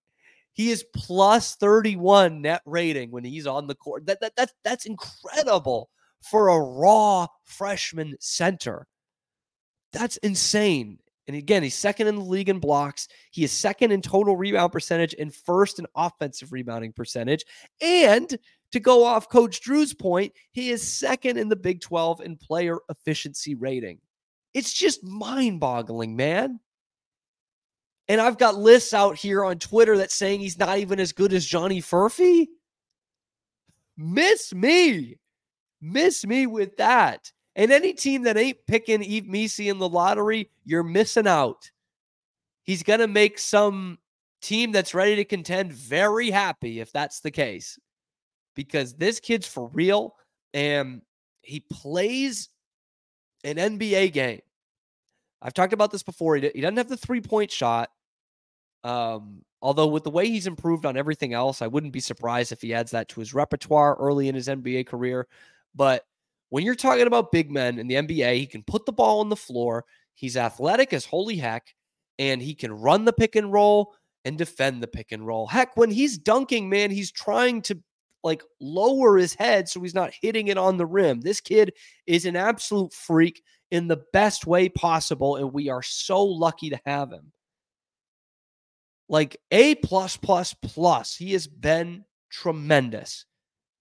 He 0.52 0.70
is 0.70 0.84
plus 0.94 1.56
31 1.56 2.42
net 2.42 2.62
rating 2.64 3.10
when 3.10 3.24
he's 3.24 3.46
on 3.46 3.66
the 3.66 3.74
court. 3.74 4.06
That, 4.06 4.20
that 4.20 4.34
that's 4.36 4.52
that's 4.64 4.86
incredible 4.86 5.90
for 6.22 6.48
a 6.48 6.60
raw 6.60 7.26
freshman 7.44 8.16
center. 8.20 8.86
That's 9.92 10.16
insane. 10.18 10.98
And 11.30 11.38
again, 11.38 11.62
he's 11.62 11.76
second 11.76 12.08
in 12.08 12.16
the 12.16 12.24
league 12.24 12.48
in 12.48 12.58
blocks. 12.58 13.06
He 13.30 13.44
is 13.44 13.52
second 13.52 13.92
in 13.92 14.02
total 14.02 14.36
rebound 14.36 14.72
percentage 14.72 15.14
and 15.16 15.32
first 15.32 15.78
in 15.78 15.86
offensive 15.94 16.50
rebounding 16.50 16.92
percentage. 16.92 17.44
And 17.80 18.36
to 18.72 18.80
go 18.80 19.04
off 19.04 19.28
Coach 19.28 19.60
Drew's 19.60 19.94
point, 19.94 20.32
he 20.50 20.70
is 20.70 20.82
second 20.82 21.36
in 21.36 21.48
the 21.48 21.54
Big 21.54 21.82
12 21.82 22.22
in 22.22 22.36
player 22.36 22.78
efficiency 22.88 23.54
rating. 23.54 24.00
It's 24.54 24.72
just 24.72 25.04
mind 25.04 25.60
boggling, 25.60 26.16
man. 26.16 26.58
And 28.08 28.20
I've 28.20 28.36
got 28.36 28.56
lists 28.56 28.92
out 28.92 29.14
here 29.16 29.44
on 29.44 29.60
Twitter 29.60 29.98
that 29.98 30.10
saying 30.10 30.40
he's 30.40 30.58
not 30.58 30.78
even 30.78 30.98
as 30.98 31.12
good 31.12 31.32
as 31.32 31.46
Johnny 31.46 31.80
Furphy. 31.80 32.48
Miss 33.96 34.52
me. 34.52 35.14
Miss 35.80 36.26
me 36.26 36.48
with 36.48 36.76
that. 36.78 37.30
And 37.56 37.72
any 37.72 37.92
team 37.92 38.22
that 38.22 38.36
ain't 38.36 38.66
picking 38.66 39.02
Yves 39.02 39.26
Missi 39.26 39.68
in 39.68 39.78
the 39.78 39.88
lottery, 39.88 40.50
you're 40.64 40.82
missing 40.82 41.26
out. 41.26 41.70
He's 42.62 42.82
going 42.82 43.00
to 43.00 43.08
make 43.08 43.38
some 43.38 43.98
team 44.40 44.72
that's 44.72 44.94
ready 44.94 45.16
to 45.16 45.24
contend 45.24 45.72
very 45.72 46.30
happy 46.30 46.80
if 46.80 46.92
that's 46.92 47.20
the 47.20 47.30
case. 47.30 47.78
Because 48.54 48.94
this 48.94 49.20
kid's 49.20 49.46
for 49.46 49.68
real 49.72 50.14
and 50.54 51.02
he 51.42 51.60
plays 51.60 52.48
an 53.44 53.56
NBA 53.56 54.12
game. 54.12 54.40
I've 55.42 55.54
talked 55.54 55.72
about 55.72 55.90
this 55.90 56.02
before. 56.02 56.36
He, 56.36 56.48
doesn't 56.60 56.76
have 56.76 56.88
the 56.88 56.96
three 56.96 57.20
point 57.20 57.50
shot. 57.50 57.90
Um, 58.84 59.42
although, 59.62 59.86
with 59.86 60.04
the 60.04 60.10
way 60.10 60.28
he's 60.28 60.46
improved 60.46 60.84
on 60.84 60.96
everything 60.96 61.32
else, 61.32 61.62
I 61.62 61.66
wouldn't 61.66 61.92
be 61.92 62.00
surprised 62.00 62.52
if 62.52 62.60
he 62.60 62.74
adds 62.74 62.90
that 62.90 63.08
to 63.10 63.20
his 63.20 63.34
repertoire 63.34 63.96
early 63.96 64.28
in 64.28 64.34
his 64.34 64.48
NBA 64.48 64.86
career. 64.86 65.26
But 65.74 66.04
when 66.50 66.64
you're 66.64 66.74
talking 66.74 67.06
about 67.06 67.32
big 67.32 67.50
men 67.50 67.78
in 67.78 67.86
the 67.88 67.94
NBA, 67.94 68.36
he 68.36 68.46
can 68.46 68.62
put 68.62 68.84
the 68.84 68.92
ball 68.92 69.20
on 69.20 69.28
the 69.28 69.36
floor. 69.36 69.84
He's 70.14 70.36
athletic 70.36 70.92
as 70.92 71.04
holy 71.04 71.36
heck, 71.36 71.74
and 72.18 72.42
he 72.42 72.54
can 72.54 72.72
run 72.72 73.04
the 73.04 73.12
pick 73.12 73.36
and 73.36 73.52
roll 73.52 73.94
and 74.24 74.36
defend 74.36 74.82
the 74.82 74.88
pick 74.88 75.12
and 75.12 75.26
roll. 75.26 75.46
Heck, 75.46 75.76
when 75.76 75.90
he's 75.90 76.18
dunking, 76.18 76.68
man, 76.68 76.90
he's 76.90 77.10
trying 77.10 77.62
to 77.62 77.80
like 78.22 78.42
lower 78.60 79.16
his 79.16 79.32
head 79.34 79.66
so 79.66 79.80
he's 79.80 79.94
not 79.94 80.12
hitting 80.20 80.48
it 80.48 80.58
on 80.58 80.76
the 80.76 80.84
rim. 80.84 81.20
This 81.22 81.40
kid 81.40 81.72
is 82.06 82.26
an 82.26 82.36
absolute 82.36 82.92
freak 82.92 83.42
in 83.70 83.88
the 83.88 84.02
best 84.12 84.46
way 84.46 84.68
possible, 84.68 85.36
and 85.36 85.52
we 85.52 85.68
are 85.70 85.82
so 85.82 86.22
lucky 86.22 86.70
to 86.70 86.80
have 86.84 87.10
him. 87.10 87.32
Like 89.08 89.36
A 89.50 89.76
plus 89.76 90.16
plus 90.16 90.54
plus. 90.54 91.16
He 91.16 91.32
has 91.32 91.46
been 91.46 92.04
tremendous. 92.30 93.24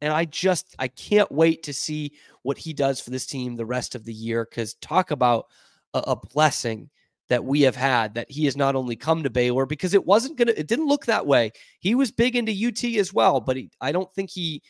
And 0.01 0.13
I 0.13 0.25
just 0.25 0.75
I 0.79 0.87
can't 0.87 1.31
wait 1.31 1.63
to 1.63 1.73
see 1.73 2.13
what 2.43 2.57
he 2.57 2.73
does 2.73 3.01
for 3.01 3.09
this 3.09 3.25
team 3.25 3.55
the 3.55 3.65
rest 3.65 3.95
of 3.95 4.05
the 4.05 4.13
year. 4.13 4.47
Because 4.49 4.75
talk 4.75 5.11
about 5.11 5.47
a, 5.93 5.99
a, 5.99 6.15
blessing 6.15 6.89
that 7.27 7.43
we 7.43 7.61
have 7.61 7.75
had 7.75 8.15
that 8.15 8.31
he 8.31 8.45
has 8.45 8.55
not 8.55 8.75
only 8.75 8.95
come 8.95 9.23
to 9.23 9.29
Baylor 9.29 9.65
because 9.65 9.93
it 9.93 10.05
wasn't 10.05 10.37
gonna 10.37 10.53
it 10.55 10.67
didn't 10.67 10.87
look 10.87 11.05
that 11.05 11.27
way. 11.27 11.51
He 11.79 11.95
was 11.95 12.11
big 12.11 12.35
into 12.35 12.67
UT 12.67 12.83
as 12.97 13.13
well, 13.13 13.41
but 13.41 13.57
he, 13.57 13.69
I 13.81 13.91
don't 13.91 14.11
think 14.13 14.29
he 14.29 14.61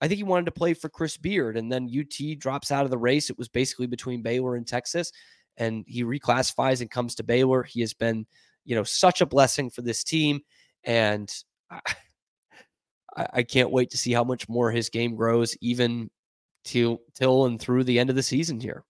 I 0.00 0.08
think 0.08 0.16
he 0.16 0.24
wanted 0.24 0.46
to 0.46 0.52
play 0.52 0.74
for 0.74 0.88
Chris 0.88 1.16
Beard, 1.16 1.56
and 1.56 1.70
then 1.70 1.90
UT 1.94 2.38
drops 2.38 2.70
out 2.70 2.84
of 2.84 2.90
the 2.90 2.98
race. 2.98 3.28
It 3.28 3.38
was 3.38 3.48
basically 3.48 3.86
between 3.86 4.22
Baylor 4.22 4.56
and 4.56 4.66
Texas, 4.66 5.12
and 5.58 5.84
he 5.86 6.04
reclassifies 6.04 6.80
and 6.80 6.90
comes 6.90 7.14
to 7.16 7.22
Baylor. 7.22 7.62
He 7.62 7.80
has 7.80 7.92
been, 7.92 8.26
you 8.64 8.74
know, 8.74 8.82
such 8.82 9.20
a 9.20 9.26
blessing 9.26 9.68
for 9.68 9.82
this 9.82 10.02
team, 10.02 10.40
and 10.84 11.30
I, 11.70 11.80
I 13.16 13.42
can't 13.42 13.70
wait 13.70 13.90
to 13.90 13.98
see 13.98 14.12
how 14.12 14.24
much 14.24 14.48
more 14.48 14.70
his 14.70 14.88
game 14.88 15.16
grows, 15.16 15.56
even 15.60 16.10
till 16.64 17.00
till 17.14 17.46
and 17.46 17.60
through 17.60 17.84
the 17.84 17.98
end 17.98 18.10
of 18.10 18.16
the 18.16 18.22
season 18.22 18.60
here. 18.60 18.84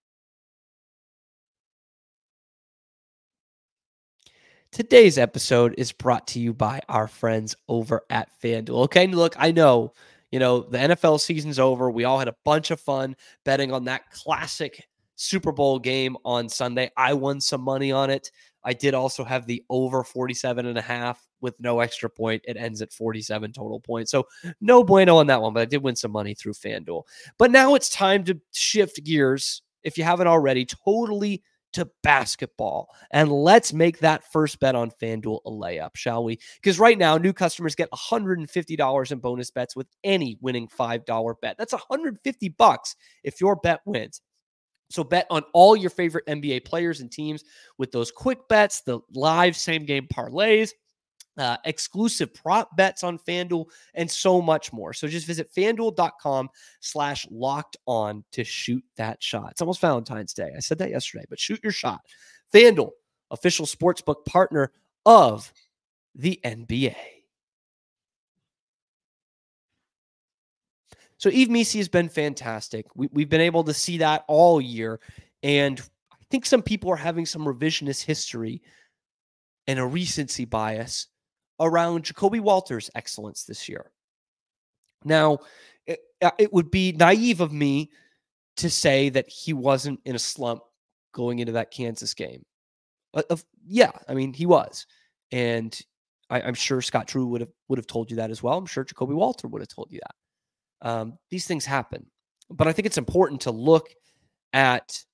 Today's 4.72 5.18
episode 5.18 5.74
is 5.78 5.90
brought 5.90 6.28
to 6.28 6.40
you 6.40 6.52
by 6.52 6.80
our 6.88 7.08
friends 7.08 7.56
over 7.68 8.02
at 8.08 8.28
FanDuel. 8.40 8.84
Okay, 8.84 9.06
look, 9.08 9.34
I 9.38 9.50
know 9.50 9.92
you 10.30 10.38
know, 10.38 10.60
the 10.60 10.78
NFL 10.78 11.20
season's 11.20 11.58
over. 11.58 11.90
We 11.90 12.04
all 12.04 12.18
had 12.18 12.28
a 12.28 12.36
bunch 12.44 12.70
of 12.70 12.80
fun 12.80 13.16
betting 13.44 13.72
on 13.72 13.84
that 13.84 14.10
classic 14.10 14.86
Super 15.16 15.52
Bowl 15.52 15.78
game 15.78 16.16
on 16.24 16.48
Sunday. 16.48 16.90
I 16.96 17.14
won 17.14 17.40
some 17.40 17.62
money 17.62 17.92
on 17.92 18.10
it. 18.10 18.30
I 18.62 18.72
did 18.72 18.94
also 18.94 19.24
have 19.24 19.46
the 19.46 19.64
over 19.68 20.04
47 20.04 20.66
and 20.66 20.78
a 20.78 20.82
half 20.82 21.26
with 21.40 21.60
no 21.60 21.80
extra 21.80 22.08
point. 22.10 22.42
It 22.46 22.56
ends 22.56 22.82
at 22.82 22.92
47 22.92 23.52
total 23.52 23.80
points. 23.80 24.10
So 24.10 24.26
no 24.60 24.84
bueno 24.84 25.16
on 25.16 25.26
that 25.28 25.42
one, 25.42 25.54
but 25.54 25.62
I 25.62 25.66
did 25.66 25.82
win 25.82 25.96
some 25.96 26.12
money 26.12 26.34
through 26.34 26.54
FanDuel. 26.54 27.04
But 27.38 27.50
now 27.50 27.74
it's 27.74 27.88
time 27.88 28.24
to 28.24 28.40
shift 28.52 29.02
gears, 29.04 29.62
if 29.82 29.96
you 29.96 30.04
haven't 30.04 30.26
already, 30.26 30.64
totally 30.64 31.42
to 31.72 31.88
basketball. 32.02 32.88
And 33.12 33.30
let's 33.30 33.72
make 33.72 33.98
that 34.00 34.30
first 34.32 34.58
bet 34.60 34.74
on 34.74 34.90
FanDuel 34.90 35.40
a 35.46 35.50
layup, 35.50 35.90
shall 35.94 36.24
we? 36.24 36.38
Because 36.56 36.78
right 36.78 36.98
now, 36.98 37.16
new 37.16 37.32
customers 37.32 37.74
get 37.74 37.90
$150 37.90 39.12
in 39.12 39.18
bonus 39.18 39.50
bets 39.50 39.76
with 39.76 39.86
any 40.02 40.36
winning 40.40 40.68
$5 40.68 41.34
bet. 41.40 41.56
That's 41.58 41.72
150 41.72 42.48
bucks 42.50 42.96
if 43.22 43.40
your 43.40 43.56
bet 43.56 43.80
wins. 43.84 44.20
So 44.90 45.04
bet 45.04 45.26
on 45.30 45.44
all 45.52 45.76
your 45.76 45.90
favorite 45.90 46.26
NBA 46.26 46.64
players 46.64 47.00
and 47.00 47.10
teams 47.10 47.44
with 47.78 47.92
those 47.92 48.10
quick 48.10 48.48
bets, 48.48 48.80
the 48.80 48.98
live 49.14 49.56
same 49.56 49.84
game 49.86 50.08
parlays, 50.12 50.72
uh, 51.40 51.56
exclusive 51.64 52.34
prop 52.34 52.76
bets 52.76 53.02
on 53.02 53.18
FanDuel, 53.18 53.64
and 53.94 54.10
so 54.10 54.42
much 54.42 54.74
more. 54.74 54.92
So 54.92 55.08
just 55.08 55.26
visit 55.26 55.50
fanduel.com 55.56 56.50
slash 56.80 57.26
locked 57.30 57.78
on 57.86 58.22
to 58.32 58.44
shoot 58.44 58.84
that 58.96 59.22
shot. 59.22 59.52
It's 59.52 59.62
almost 59.62 59.80
Valentine's 59.80 60.34
Day. 60.34 60.52
I 60.54 60.60
said 60.60 60.76
that 60.78 60.90
yesterday, 60.90 61.24
but 61.30 61.40
shoot 61.40 61.58
your 61.62 61.72
shot. 61.72 62.02
FanDuel, 62.52 62.90
official 63.30 63.64
sportsbook 63.64 64.26
partner 64.26 64.70
of 65.06 65.50
the 66.14 66.38
NBA. 66.44 66.94
So 71.16 71.30
Yves 71.30 71.48
Missi 71.48 71.78
has 71.78 71.88
been 71.88 72.10
fantastic. 72.10 72.84
We, 72.94 73.08
we've 73.12 73.28
been 73.30 73.40
able 73.40 73.64
to 73.64 73.74
see 73.74 73.98
that 73.98 74.24
all 74.28 74.60
year. 74.60 75.00
And 75.42 75.80
I 76.12 76.16
think 76.30 76.44
some 76.44 76.62
people 76.62 76.90
are 76.90 76.96
having 76.96 77.24
some 77.24 77.46
revisionist 77.46 78.04
history 78.04 78.60
and 79.66 79.78
a 79.78 79.86
recency 79.86 80.44
bias 80.44 81.06
around 81.60 82.04
Ja'Kobe 82.04 82.40
Walter's 82.40 82.90
excellence 82.94 83.44
this 83.44 83.68
year. 83.68 83.90
Now, 85.04 85.38
it, 85.86 86.00
uh, 86.22 86.30
it 86.38 86.52
would 86.52 86.70
be 86.70 86.92
naive 86.92 87.40
of 87.40 87.52
me 87.52 87.90
to 88.56 88.70
say 88.70 89.08
that 89.10 89.28
he 89.28 89.52
wasn't 89.52 90.00
in 90.04 90.14
a 90.14 90.18
slump 90.18 90.62
going 91.12 91.38
into 91.38 91.52
that 91.52 91.70
Kansas 91.70 92.14
game. 92.14 92.44
Uh, 93.14 93.36
yeah, 93.66 93.90
I 94.08 94.14
mean 94.14 94.32
he 94.32 94.46
was, 94.46 94.86
and 95.32 95.78
I, 96.28 96.40
am 96.40 96.54
sure 96.54 96.80
Scott 96.80 97.08
Drew 97.08 97.26
would 97.26 97.40
have 97.40 97.50
would 97.68 97.78
have 97.78 97.86
told 97.86 98.10
you 98.10 98.16
that 98.18 98.30
as 98.30 98.42
well. 98.42 98.56
I'm 98.56 98.66
sure 98.66 98.84
Ja'Kobe 98.84 99.14
Walter 99.14 99.48
would 99.48 99.62
have 99.62 99.68
told 99.68 99.88
you 99.90 100.00
that. 100.00 100.88
Um, 100.88 101.18
these 101.30 101.46
things 101.46 101.64
happen, 101.64 102.06
but 102.50 102.68
I 102.68 102.72
think 102.72 102.86
it's 102.86 102.98
important 102.98 103.40
to 103.42 103.50
look 103.50 103.88
at 104.52 105.04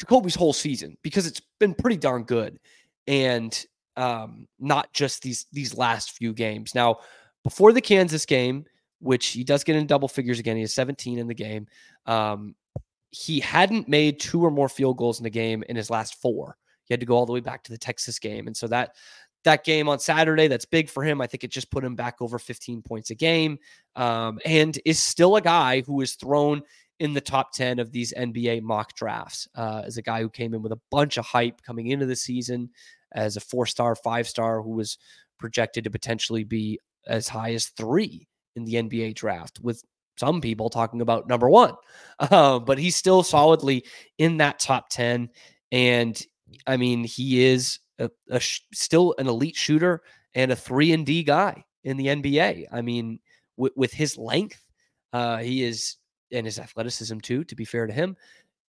Ja'Kobe's 0.00 0.34
whole 0.34 0.54
season 0.54 0.96
because 1.02 1.26
it's 1.26 1.42
been 1.60 1.74
pretty 1.74 1.98
darn 1.98 2.24
good, 2.24 2.58
and 3.06 3.64
um, 3.96 4.48
not 4.58 4.92
just 4.92 5.22
these 5.22 5.46
these 5.52 5.76
last 5.76 6.12
few 6.12 6.32
games. 6.32 6.74
Now, 6.74 6.98
before 7.42 7.72
the 7.72 7.80
Kansas 7.80 8.26
game, 8.26 8.64
which 9.00 9.28
he 9.28 9.44
does 9.44 9.64
get 9.64 9.76
in 9.76 9.86
double 9.86 10.08
figures 10.08 10.38
again, 10.38 10.56
he 10.56 10.62
has 10.62 10.74
17 10.74 11.18
in 11.18 11.26
the 11.26 11.34
game. 11.34 11.66
Um, 12.06 12.54
he 13.10 13.38
hadn't 13.40 13.88
made 13.88 14.18
two 14.18 14.44
or 14.44 14.50
more 14.50 14.68
field 14.68 14.96
goals 14.96 15.20
in 15.20 15.24
the 15.24 15.30
game 15.30 15.62
in 15.68 15.76
his 15.76 15.90
last 15.90 16.20
four. 16.20 16.56
He 16.84 16.92
had 16.92 17.00
to 17.00 17.06
go 17.06 17.14
all 17.14 17.26
the 17.26 17.32
way 17.32 17.40
back 17.40 17.62
to 17.64 17.72
the 17.72 17.78
Texas 17.78 18.18
game, 18.18 18.46
and 18.46 18.56
so 18.56 18.66
that 18.68 18.96
that 19.44 19.62
game 19.62 19.88
on 19.90 19.98
Saturday, 19.98 20.48
that's 20.48 20.64
big 20.64 20.88
for 20.88 21.02
him. 21.04 21.20
I 21.20 21.26
think 21.26 21.44
it 21.44 21.50
just 21.50 21.70
put 21.70 21.84
him 21.84 21.94
back 21.94 22.16
over 22.20 22.38
15 22.38 22.82
points 22.82 23.10
a 23.10 23.14
game, 23.14 23.58
um, 23.94 24.38
and 24.44 24.78
is 24.84 24.98
still 24.98 25.36
a 25.36 25.40
guy 25.40 25.82
who 25.82 26.00
is 26.00 26.14
thrown 26.14 26.62
in 27.00 27.12
the 27.12 27.20
top 27.20 27.52
10 27.52 27.78
of 27.78 27.90
these 27.90 28.12
NBA 28.16 28.62
mock 28.62 28.94
drafts 28.94 29.48
uh, 29.56 29.82
as 29.84 29.96
a 29.96 30.02
guy 30.02 30.20
who 30.20 30.30
came 30.30 30.54
in 30.54 30.62
with 30.62 30.72
a 30.72 30.80
bunch 30.90 31.16
of 31.16 31.24
hype 31.24 31.60
coming 31.62 31.88
into 31.88 32.06
the 32.06 32.16
season 32.16 32.70
as 33.14 33.36
a 33.36 33.40
four 33.40 33.66
star, 33.66 33.94
five 33.94 34.28
star 34.28 34.62
who 34.62 34.70
was 34.70 34.98
projected 35.38 35.84
to 35.84 35.90
potentially 35.90 36.44
be 36.44 36.78
as 37.06 37.28
high 37.28 37.52
as 37.52 37.66
three 37.68 38.28
in 38.56 38.64
the 38.64 38.74
NBA 38.74 39.14
draft, 39.14 39.60
with 39.60 39.82
some 40.16 40.40
people 40.40 40.70
talking 40.70 41.00
about 41.00 41.28
number 41.28 41.48
one. 41.48 41.74
Uh, 42.18 42.58
but 42.60 42.78
he's 42.78 42.96
still 42.96 43.22
solidly 43.22 43.84
in 44.18 44.38
that 44.38 44.58
top 44.58 44.88
10. 44.90 45.28
And 45.72 46.20
I 46.66 46.76
mean, 46.76 47.04
he 47.04 47.44
is 47.44 47.80
a, 47.98 48.10
a 48.30 48.40
sh- 48.40 48.60
still 48.72 49.14
an 49.18 49.26
elite 49.26 49.56
shooter 49.56 50.02
and 50.34 50.52
a 50.52 50.56
three 50.56 50.92
and 50.92 51.04
D 51.04 51.22
guy 51.22 51.64
in 51.84 51.96
the 51.96 52.06
NBA. 52.06 52.66
I 52.72 52.82
mean, 52.82 53.20
w- 53.56 53.74
with 53.76 53.92
his 53.92 54.16
length, 54.16 54.64
uh, 55.12 55.38
he 55.38 55.62
is, 55.62 55.96
and 56.32 56.46
his 56.46 56.58
athleticism 56.58 57.18
too, 57.18 57.44
to 57.44 57.54
be 57.54 57.64
fair 57.64 57.86
to 57.86 57.92
him, 57.92 58.16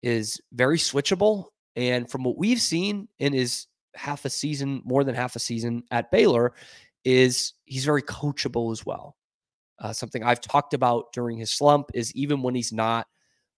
is 0.01 0.39
very 0.53 0.77
switchable. 0.77 1.45
And 1.75 2.09
from 2.09 2.23
what 2.23 2.37
we've 2.37 2.61
seen 2.61 3.07
in 3.19 3.33
his 3.33 3.67
half 3.95 4.25
a 4.25 4.29
season, 4.29 4.81
more 4.85 5.03
than 5.03 5.15
half 5.15 5.35
a 5.35 5.39
season 5.39 5.83
at 5.91 6.11
Baylor, 6.11 6.53
is 7.03 7.53
he's 7.65 7.85
very 7.85 8.01
coachable 8.01 8.71
as 8.71 8.85
well. 8.85 9.15
Uh, 9.79 9.91
something 9.91 10.23
I've 10.23 10.41
talked 10.41 10.73
about 10.73 11.11
during 11.11 11.37
his 11.37 11.51
slump 11.51 11.91
is 11.93 12.13
even 12.13 12.41
when 12.43 12.53
he's 12.53 12.71
not 12.71 13.07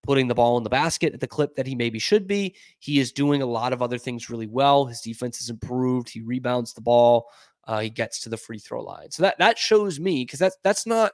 putting 0.03 0.27
the 0.27 0.35
ball 0.35 0.57
in 0.57 0.63
the 0.63 0.69
basket 0.69 1.13
at 1.13 1.19
the 1.19 1.27
clip 1.27 1.55
that 1.55 1.67
he 1.67 1.75
maybe 1.75 1.99
should 1.99 2.27
be, 2.27 2.55
he 2.79 2.99
is 2.99 3.11
doing 3.11 3.41
a 3.41 3.45
lot 3.45 3.73
of 3.73 3.81
other 3.81 3.97
things 3.97 4.29
really 4.29 4.47
well. 4.47 4.85
His 4.85 5.01
defense 5.01 5.37
has 5.39 5.49
improved. 5.49 6.09
He 6.09 6.21
rebounds 6.21 6.73
the 6.73 6.81
ball. 6.81 7.29
Uh, 7.65 7.79
he 7.79 7.89
gets 7.89 8.19
to 8.21 8.29
the 8.29 8.37
free 8.37 8.59
throw 8.59 8.83
line. 8.83 9.11
So 9.11 9.23
that 9.23 9.37
that 9.39 9.57
shows 9.57 9.99
me 9.99 10.23
because 10.25 10.39
that's 10.39 10.57
that's 10.63 10.85
not 10.85 11.13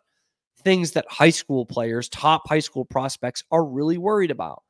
things 0.63 0.91
that 0.91 1.05
high 1.07 1.29
school 1.29 1.65
players, 1.65 2.09
top 2.09 2.47
high 2.47 2.59
school 2.59 2.85
prospects, 2.85 3.43
are 3.51 3.63
really 3.63 3.97
worried 3.97 4.31
about. 4.31 4.63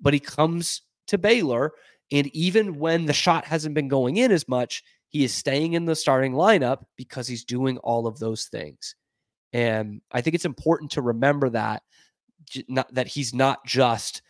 But 0.00 0.14
he 0.14 0.20
comes 0.20 0.82
to 1.08 1.18
Baylor 1.18 1.72
and 2.12 2.26
even 2.28 2.78
when 2.78 3.06
the 3.06 3.12
shot 3.14 3.46
hasn't 3.46 3.74
been 3.74 3.88
going 3.88 4.18
in 4.18 4.30
as 4.30 4.46
much, 4.46 4.84
he 5.08 5.24
is 5.24 5.34
staying 5.34 5.72
in 5.72 5.86
the 5.86 5.96
starting 5.96 6.34
lineup 6.34 6.84
because 6.96 7.26
he's 7.26 7.44
doing 7.44 7.78
all 7.78 8.06
of 8.06 8.18
those 8.18 8.44
things. 8.44 8.94
And 9.52 10.02
I 10.12 10.20
think 10.20 10.34
it's 10.34 10.44
important 10.44 10.92
to 10.92 11.02
remember 11.02 11.48
that 11.50 11.82
not, 12.68 12.92
that 12.94 13.06
he's 13.08 13.34
not 13.34 13.64
just 13.64 14.22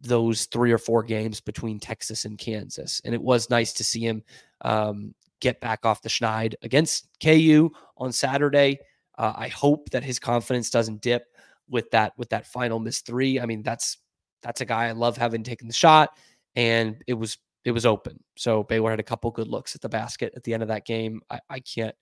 those 0.00 0.46
three 0.46 0.70
or 0.70 0.78
four 0.78 1.02
games 1.02 1.40
between 1.40 1.80
Texas 1.80 2.24
and 2.24 2.38
Kansas. 2.38 3.00
And 3.04 3.14
it 3.14 3.22
was 3.22 3.50
nice 3.50 3.72
to 3.74 3.84
see 3.84 4.06
him 4.06 4.22
um, 4.60 5.14
get 5.40 5.60
back 5.60 5.84
off 5.84 6.02
the 6.02 6.08
schneid 6.08 6.54
against 6.62 7.08
KU 7.22 7.70
on 7.96 8.12
Saturday. 8.12 8.78
Uh, 9.18 9.32
I 9.36 9.48
hope 9.48 9.90
that 9.90 10.04
his 10.04 10.18
confidence 10.18 10.70
doesn't 10.70 11.00
dip 11.00 11.26
with 11.68 11.90
that 11.92 12.12
with 12.16 12.28
that 12.30 12.46
final 12.46 12.78
miss 12.78 13.00
three. 13.00 13.40
I 13.40 13.46
mean, 13.46 13.62
that's 13.62 13.98
that's 14.42 14.60
a 14.60 14.66
guy 14.66 14.86
I 14.86 14.92
love 14.92 15.16
having 15.16 15.42
taken 15.42 15.66
the 15.66 15.74
shot 15.74 16.10
and 16.56 17.02
it 17.06 17.14
was 17.14 17.38
it 17.64 17.72
was 17.72 17.86
open. 17.86 18.22
So 18.36 18.62
Baylor 18.62 18.90
had 18.90 19.00
a 19.00 19.04
couple 19.04 19.30
good 19.30 19.48
looks 19.48 19.74
at 19.74 19.80
the 19.80 19.88
basket 19.88 20.32
at 20.36 20.44
the 20.44 20.52
end 20.52 20.62
of 20.62 20.68
that 20.68 20.86
game. 20.86 21.22
I, 21.30 21.40
I 21.48 21.60
can't 21.60 21.94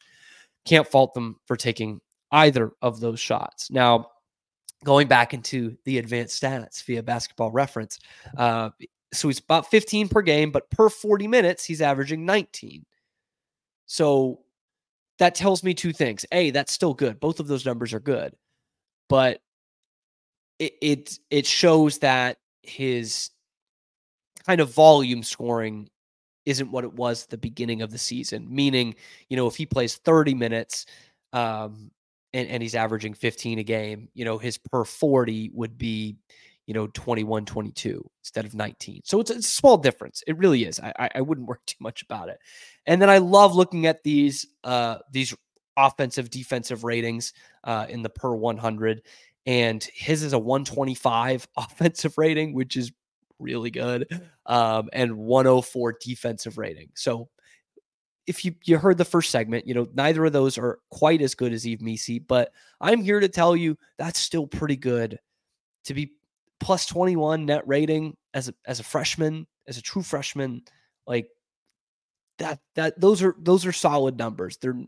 can't 0.64 0.86
fault 0.86 1.14
them 1.14 1.36
for 1.46 1.56
taking 1.56 2.00
either 2.30 2.72
of 2.82 3.00
those 3.00 3.20
shots. 3.20 3.70
Now, 3.70 4.10
going 4.84 5.08
back 5.08 5.34
into 5.34 5.76
the 5.84 5.98
advanced 5.98 6.42
stats 6.42 6.82
via 6.84 7.02
basketball 7.02 7.50
reference, 7.50 7.98
uh, 8.36 8.70
so 9.12 9.28
he's 9.28 9.38
about 9.38 9.70
15 9.70 10.08
per 10.08 10.22
game, 10.22 10.50
but 10.50 10.70
per 10.70 10.88
40 10.88 11.28
minutes, 11.28 11.64
he's 11.64 11.82
averaging 11.82 12.24
19. 12.24 12.84
So 13.86 14.40
that 15.18 15.34
tells 15.34 15.62
me 15.62 15.74
two 15.74 15.92
things. 15.92 16.24
A, 16.32 16.50
that's 16.50 16.72
still 16.72 16.94
good. 16.94 17.20
Both 17.20 17.38
of 17.38 17.46
those 17.46 17.66
numbers 17.66 17.92
are 17.92 18.00
good, 18.00 18.34
but 19.08 19.40
it 20.58 20.74
it, 20.80 21.18
it 21.30 21.46
shows 21.46 21.98
that 21.98 22.38
his 22.62 23.30
kind 24.46 24.60
of 24.60 24.72
volume 24.74 25.22
scoring 25.22 25.88
isn't 26.44 26.70
what 26.70 26.84
it 26.84 26.92
was 26.92 27.24
at 27.24 27.30
the 27.30 27.38
beginning 27.38 27.82
of 27.82 27.90
the 27.90 27.98
season. 27.98 28.46
Meaning, 28.52 28.94
you 29.28 29.36
know, 29.36 29.46
if 29.46 29.56
he 29.56 29.66
plays 29.66 29.96
30 29.96 30.34
minutes 30.34 30.86
um, 31.32 31.90
and, 32.32 32.48
and 32.48 32.62
he's 32.62 32.74
averaging 32.74 33.14
15 33.14 33.58
a 33.60 33.62
game, 33.62 34.08
you 34.14 34.24
know, 34.24 34.38
his 34.38 34.58
per 34.58 34.84
40 34.84 35.50
would 35.54 35.78
be, 35.78 36.16
you 36.66 36.74
know, 36.74 36.88
21, 36.88 37.44
22 37.44 38.10
instead 38.20 38.44
of 38.44 38.54
19. 38.54 39.02
So 39.04 39.20
it's, 39.20 39.30
a 39.30 39.42
small 39.42 39.76
difference. 39.76 40.22
It 40.26 40.38
really 40.38 40.64
is. 40.64 40.80
I, 40.80 41.10
I 41.14 41.20
wouldn't 41.20 41.46
worry 41.48 41.58
too 41.66 41.76
much 41.80 42.02
about 42.02 42.28
it. 42.28 42.38
And 42.86 43.00
then 43.00 43.10
I 43.10 43.18
love 43.18 43.54
looking 43.54 43.86
at 43.86 44.02
these 44.02 44.46
uh, 44.64 44.98
these 45.10 45.34
offensive 45.76 46.28
defensive 46.28 46.84
ratings 46.84 47.32
uh, 47.64 47.86
in 47.88 48.02
the 48.02 48.10
per 48.10 48.34
100 48.34 49.02
and 49.46 49.82
his 49.94 50.22
is 50.22 50.32
a 50.32 50.38
125 50.38 51.48
offensive 51.56 52.18
rating, 52.18 52.54
which 52.54 52.76
is 52.76 52.92
really 53.38 53.70
good, 53.70 54.22
um, 54.46 54.88
and 54.92 55.16
104 55.16 55.96
defensive 56.00 56.58
rating. 56.58 56.88
So 56.94 57.28
if 58.26 58.44
you 58.44 58.54
you 58.64 58.78
heard 58.78 58.98
the 58.98 59.04
first 59.04 59.30
segment, 59.30 59.66
you 59.66 59.74
know 59.74 59.88
neither 59.94 60.24
of 60.24 60.32
those 60.32 60.58
are 60.58 60.78
quite 60.90 61.22
as 61.22 61.34
good 61.34 61.52
as 61.52 61.66
Yves 61.66 61.82
Missi, 61.82 62.18
but 62.18 62.52
I'm 62.80 63.02
here 63.02 63.20
to 63.20 63.28
tell 63.28 63.56
you 63.56 63.76
that's 63.98 64.20
still 64.20 64.46
pretty 64.46 64.76
good 64.76 65.18
to 65.84 65.94
be 65.94 66.12
plus 66.60 66.86
21 66.86 67.44
net 67.44 67.66
rating 67.66 68.16
as 68.34 68.48
a, 68.48 68.54
as 68.66 68.78
a 68.78 68.84
freshman, 68.84 69.46
as 69.66 69.78
a 69.78 69.82
true 69.82 70.02
freshman. 70.02 70.62
Like 71.06 71.28
that 72.38 72.60
that 72.76 73.00
those 73.00 73.22
are 73.22 73.34
those 73.38 73.66
are 73.66 73.72
solid 73.72 74.16
numbers. 74.16 74.56
They're 74.58 74.80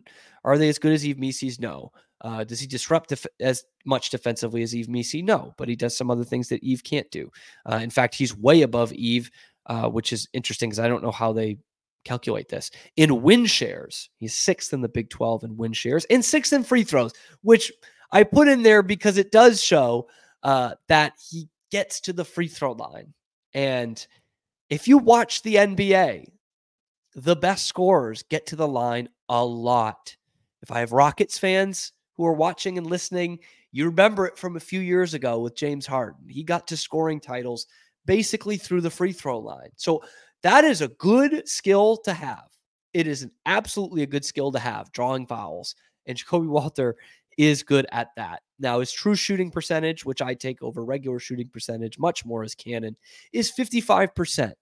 are 0.44 0.58
they 0.58 0.68
as 0.68 0.78
good 0.78 0.92
as 0.92 1.04
Yves 1.04 1.18
Missi's? 1.18 1.58
No. 1.58 1.92
Uh, 2.24 2.42
does 2.42 2.58
he 2.58 2.66
disrupt 2.66 3.10
def- 3.10 3.26
as 3.38 3.64
much 3.84 4.08
defensively 4.08 4.62
as 4.62 4.74
Yves 4.74 4.88
Missi? 4.88 5.20
No, 5.20 5.54
but 5.58 5.68
he 5.68 5.76
does 5.76 5.94
some 5.94 6.10
other 6.10 6.24
things 6.24 6.48
that 6.48 6.64
Yves 6.64 6.80
can't 6.80 7.10
do. 7.10 7.30
Uh, 7.70 7.76
in 7.76 7.90
fact, 7.90 8.14
he's 8.14 8.34
way 8.34 8.62
above 8.62 8.92
Yves, 8.92 9.30
uh, 9.66 9.90
which 9.90 10.10
is 10.10 10.26
interesting 10.32 10.70
because 10.70 10.80
I 10.80 10.88
don't 10.88 11.02
know 11.02 11.10
how 11.10 11.34
they 11.34 11.58
calculate 12.06 12.48
this. 12.48 12.70
In 12.96 13.22
win 13.22 13.44
shares, 13.44 14.08
he's 14.16 14.34
sixth 14.34 14.72
in 14.72 14.80
the 14.80 14.88
Big 14.88 15.10
12 15.10 15.44
in 15.44 15.56
win 15.58 15.74
shares 15.74 16.06
and 16.06 16.24
sixth 16.24 16.54
in 16.54 16.64
free 16.64 16.82
throws, 16.82 17.12
which 17.42 17.70
I 18.10 18.22
put 18.24 18.48
in 18.48 18.62
there 18.62 18.82
because 18.82 19.18
it 19.18 19.30
does 19.30 19.62
show 19.62 20.08
uh, 20.42 20.74
that 20.88 21.12
he 21.30 21.50
gets 21.70 22.00
to 22.02 22.14
the 22.14 22.24
free 22.24 22.48
throw 22.48 22.72
line. 22.72 23.12
And 23.52 24.04
if 24.70 24.88
you 24.88 24.96
watch 24.96 25.42
the 25.42 25.56
NBA, 25.56 26.26
the 27.16 27.36
best 27.36 27.66
scorers 27.66 28.22
get 28.22 28.46
to 28.46 28.56
the 28.56 28.68
line 28.68 29.10
a 29.28 29.44
lot. 29.44 30.16
If 30.62 30.70
I 30.70 30.80
have 30.80 30.92
Rockets 30.92 31.38
fans 31.38 31.92
who 32.16 32.24
are 32.26 32.32
watching 32.32 32.78
and 32.78 32.86
listening, 32.86 33.38
you 33.72 33.86
remember 33.86 34.26
it 34.26 34.38
from 34.38 34.56
a 34.56 34.60
few 34.60 34.80
years 34.80 35.14
ago 35.14 35.40
with 35.40 35.56
James 35.56 35.86
Harden. 35.86 36.28
He 36.28 36.42
got 36.42 36.66
to 36.68 36.76
scoring 36.76 37.20
titles 37.20 37.66
basically 38.06 38.56
through 38.56 38.82
the 38.82 38.90
free 38.90 39.12
throw 39.12 39.38
line. 39.38 39.70
So 39.76 40.02
that 40.42 40.64
is 40.64 40.80
a 40.80 40.88
good 40.88 41.48
skill 41.48 41.96
to 41.98 42.12
have. 42.12 42.46
It 42.92 43.06
is 43.06 43.22
an 43.22 43.32
absolutely 43.46 44.02
a 44.02 44.06
good 44.06 44.24
skill 44.24 44.52
to 44.52 44.58
have, 44.58 44.92
drawing 44.92 45.26
fouls. 45.26 45.74
And 46.06 46.16
Ja'Kobe 46.16 46.46
Walter 46.46 46.96
is 47.36 47.62
good 47.62 47.86
at 47.90 48.08
that. 48.16 48.42
Now, 48.60 48.80
his 48.80 48.92
true 48.92 49.16
shooting 49.16 49.50
percentage, 49.50 50.04
which 50.04 50.22
I 50.22 50.34
take 50.34 50.62
over 50.62 50.84
regular 50.84 51.18
shooting 51.18 51.48
percentage 51.48 51.98
much 51.98 52.24
more 52.24 52.44
as 52.44 52.54
canon, 52.54 52.96
is 53.32 53.50
55% 53.50 54.52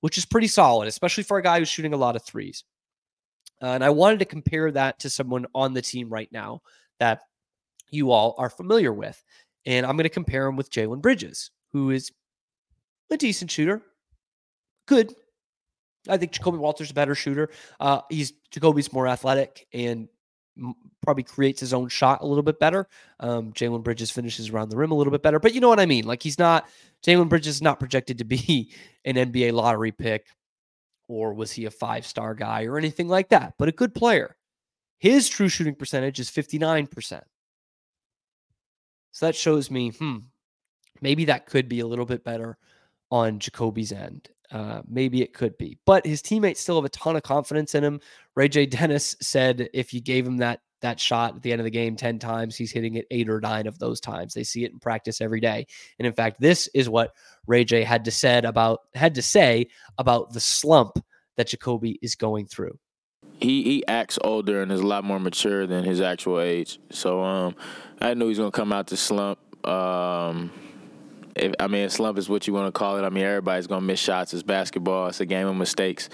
which 0.00 0.18
is 0.18 0.24
pretty 0.24 0.46
solid, 0.46 0.88
especially 0.88 1.24
for 1.24 1.38
a 1.38 1.42
guy 1.42 1.58
who's 1.58 1.68
shooting 1.68 1.94
a 1.94 1.96
lot 1.98 2.16
of 2.16 2.24
threes. 2.24 2.64
Uh, 3.60 3.66
and 3.66 3.84
I 3.84 3.90
wanted 3.90 4.20
to 4.20 4.24
compare 4.24 4.70
that 4.70 5.00
to 5.00 5.10
someone 5.10 5.46
on 5.54 5.74
the 5.74 5.82
team 5.82 6.08
right 6.08 6.30
now 6.30 6.60
that 6.98 7.22
you 7.90 8.10
all 8.10 8.34
are 8.38 8.50
familiar 8.50 8.92
with. 8.92 9.22
And 9.66 9.84
I'm 9.84 9.96
going 9.96 10.04
to 10.04 10.10
compare 10.10 10.46
him 10.46 10.56
with 10.56 10.70
Jalen 10.70 11.02
Bridges, 11.02 11.50
who 11.72 11.90
is 11.90 12.10
a 13.10 13.16
decent 13.16 13.50
shooter. 13.50 13.82
Good. 14.86 15.14
I 16.08 16.16
think 16.16 16.32
Ja'Kobe 16.32 16.58
Walter's 16.58 16.88
is 16.88 16.90
a 16.92 16.94
better 16.94 17.14
shooter. 17.14 17.50
Uh, 17.80 18.00
he's 18.08 18.32
Ja'Kobe's 18.52 18.92
more 18.92 19.06
athletic 19.06 19.66
and 19.72 20.08
probably 21.02 21.22
creates 21.22 21.60
his 21.60 21.72
own 21.72 21.88
shot 21.88 22.22
a 22.22 22.26
little 22.26 22.42
bit 22.42 22.58
better. 22.58 22.86
Um, 23.20 23.52
Jalen 23.52 23.82
Bridges 23.82 24.10
finishes 24.10 24.50
around 24.50 24.70
the 24.70 24.76
rim 24.76 24.90
a 24.90 24.94
little 24.94 25.10
bit 25.10 25.22
better, 25.22 25.38
but 25.38 25.54
you 25.54 25.60
know 25.60 25.68
what 25.68 25.80
I 25.80 25.86
mean. 25.86 26.04
Like 26.04 26.22
he's 26.22 26.38
not 26.38 26.66
Jalen 27.06 27.28
Bridges 27.28 27.56
is 27.56 27.62
not 27.62 27.78
projected 27.78 28.18
to 28.18 28.24
be 28.24 28.72
an 29.04 29.16
NBA 29.16 29.52
lottery 29.52 29.92
pick, 29.92 30.26
or 31.08 31.34
was 31.34 31.52
he 31.52 31.66
a 31.66 31.70
five 31.70 32.06
star 32.06 32.34
guy 32.34 32.64
or 32.64 32.78
anything 32.78 33.08
like 33.08 33.28
that? 33.30 33.54
But 33.58 33.68
a 33.68 33.72
good 33.72 33.94
player. 33.94 34.36
His 34.98 35.28
true 35.28 35.48
shooting 35.48 35.74
percentage 35.74 36.20
is 36.20 36.30
fifty 36.30 36.58
nine 36.58 36.86
percent. 36.86 37.24
So 39.12 39.26
that 39.26 39.36
shows 39.36 39.70
me, 39.70 39.90
hmm, 39.90 40.18
maybe 41.00 41.24
that 41.26 41.46
could 41.46 41.68
be 41.68 41.80
a 41.80 41.86
little 41.86 42.04
bit 42.04 42.24
better 42.24 42.56
on 43.10 43.38
Ja'Kobe's 43.38 43.92
end. 43.92 44.28
Uh, 44.50 44.80
maybe 44.88 45.22
it 45.22 45.34
could 45.34 45.56
be, 45.58 45.76
but 45.84 46.06
his 46.06 46.22
teammates 46.22 46.60
still 46.60 46.76
have 46.76 46.84
a 46.84 46.90
ton 46.90 47.16
of 47.16 47.22
confidence 47.22 47.74
in 47.74 47.84
him. 47.84 48.00
Ray 48.34 48.48
J. 48.48 48.64
Dennis 48.66 49.16
said 49.20 49.68
if 49.74 49.92
you 49.92 50.00
gave 50.00 50.26
him 50.26 50.38
that 50.38 50.60
that 50.80 51.00
shot 51.00 51.36
at 51.36 51.42
the 51.42 51.50
end 51.52 51.60
of 51.60 51.64
the 51.64 51.70
game 51.70 51.96
10 51.96 52.18
times, 52.18 52.56
he's 52.56 52.70
hitting 52.70 52.94
it 52.94 53.06
eight 53.10 53.28
or 53.28 53.40
nine 53.40 53.66
of 53.66 53.78
those 53.78 54.00
times. 54.00 54.32
They 54.32 54.44
see 54.44 54.64
it 54.64 54.72
in 54.72 54.78
practice 54.78 55.20
every 55.20 55.40
day. 55.40 55.66
And 55.98 56.06
in 56.06 56.12
fact, 56.12 56.40
this 56.40 56.68
is 56.72 56.88
what 56.88 57.14
Ray 57.46 57.64
J 57.64 57.82
had 57.82 58.04
to 58.04 58.10
said 58.10 58.44
about 58.44 58.80
had 58.94 59.14
to 59.16 59.22
say 59.22 59.66
about 59.98 60.32
the 60.32 60.40
slump 60.40 60.98
that 61.36 61.48
Ja'Kobe 61.48 61.96
is 62.00 62.14
going 62.14 62.46
through. 62.46 62.78
He 63.40 63.62
he 63.62 63.86
acts 63.86 64.18
older 64.22 64.62
and 64.62 64.72
is 64.72 64.80
a 64.80 64.86
lot 64.86 65.04
more 65.04 65.20
mature 65.20 65.66
than 65.66 65.84
his 65.84 66.00
actual 66.00 66.40
age. 66.40 66.80
So 66.90 67.22
um 67.22 67.54
I 68.00 68.14
knew 68.14 68.28
he's 68.28 68.38
gonna 68.38 68.50
come 68.50 68.72
out 68.72 68.88
to 68.88 68.96
slump. 68.96 69.38
Um 69.66 70.50
if, 71.38 71.54
I 71.60 71.68
mean, 71.68 71.88
slump 71.88 72.18
is 72.18 72.28
what 72.28 72.46
you 72.46 72.52
want 72.52 72.66
to 72.66 72.76
call 72.76 72.98
it. 72.98 73.02
I 73.02 73.10
mean, 73.10 73.24
everybody's 73.24 73.66
gonna 73.66 73.80
miss 73.80 74.00
shots. 74.00 74.34
It's 74.34 74.42
basketball. 74.42 75.06
It's 75.08 75.20
a 75.20 75.26
game 75.26 75.46
of 75.46 75.56
mistakes. 75.56 76.08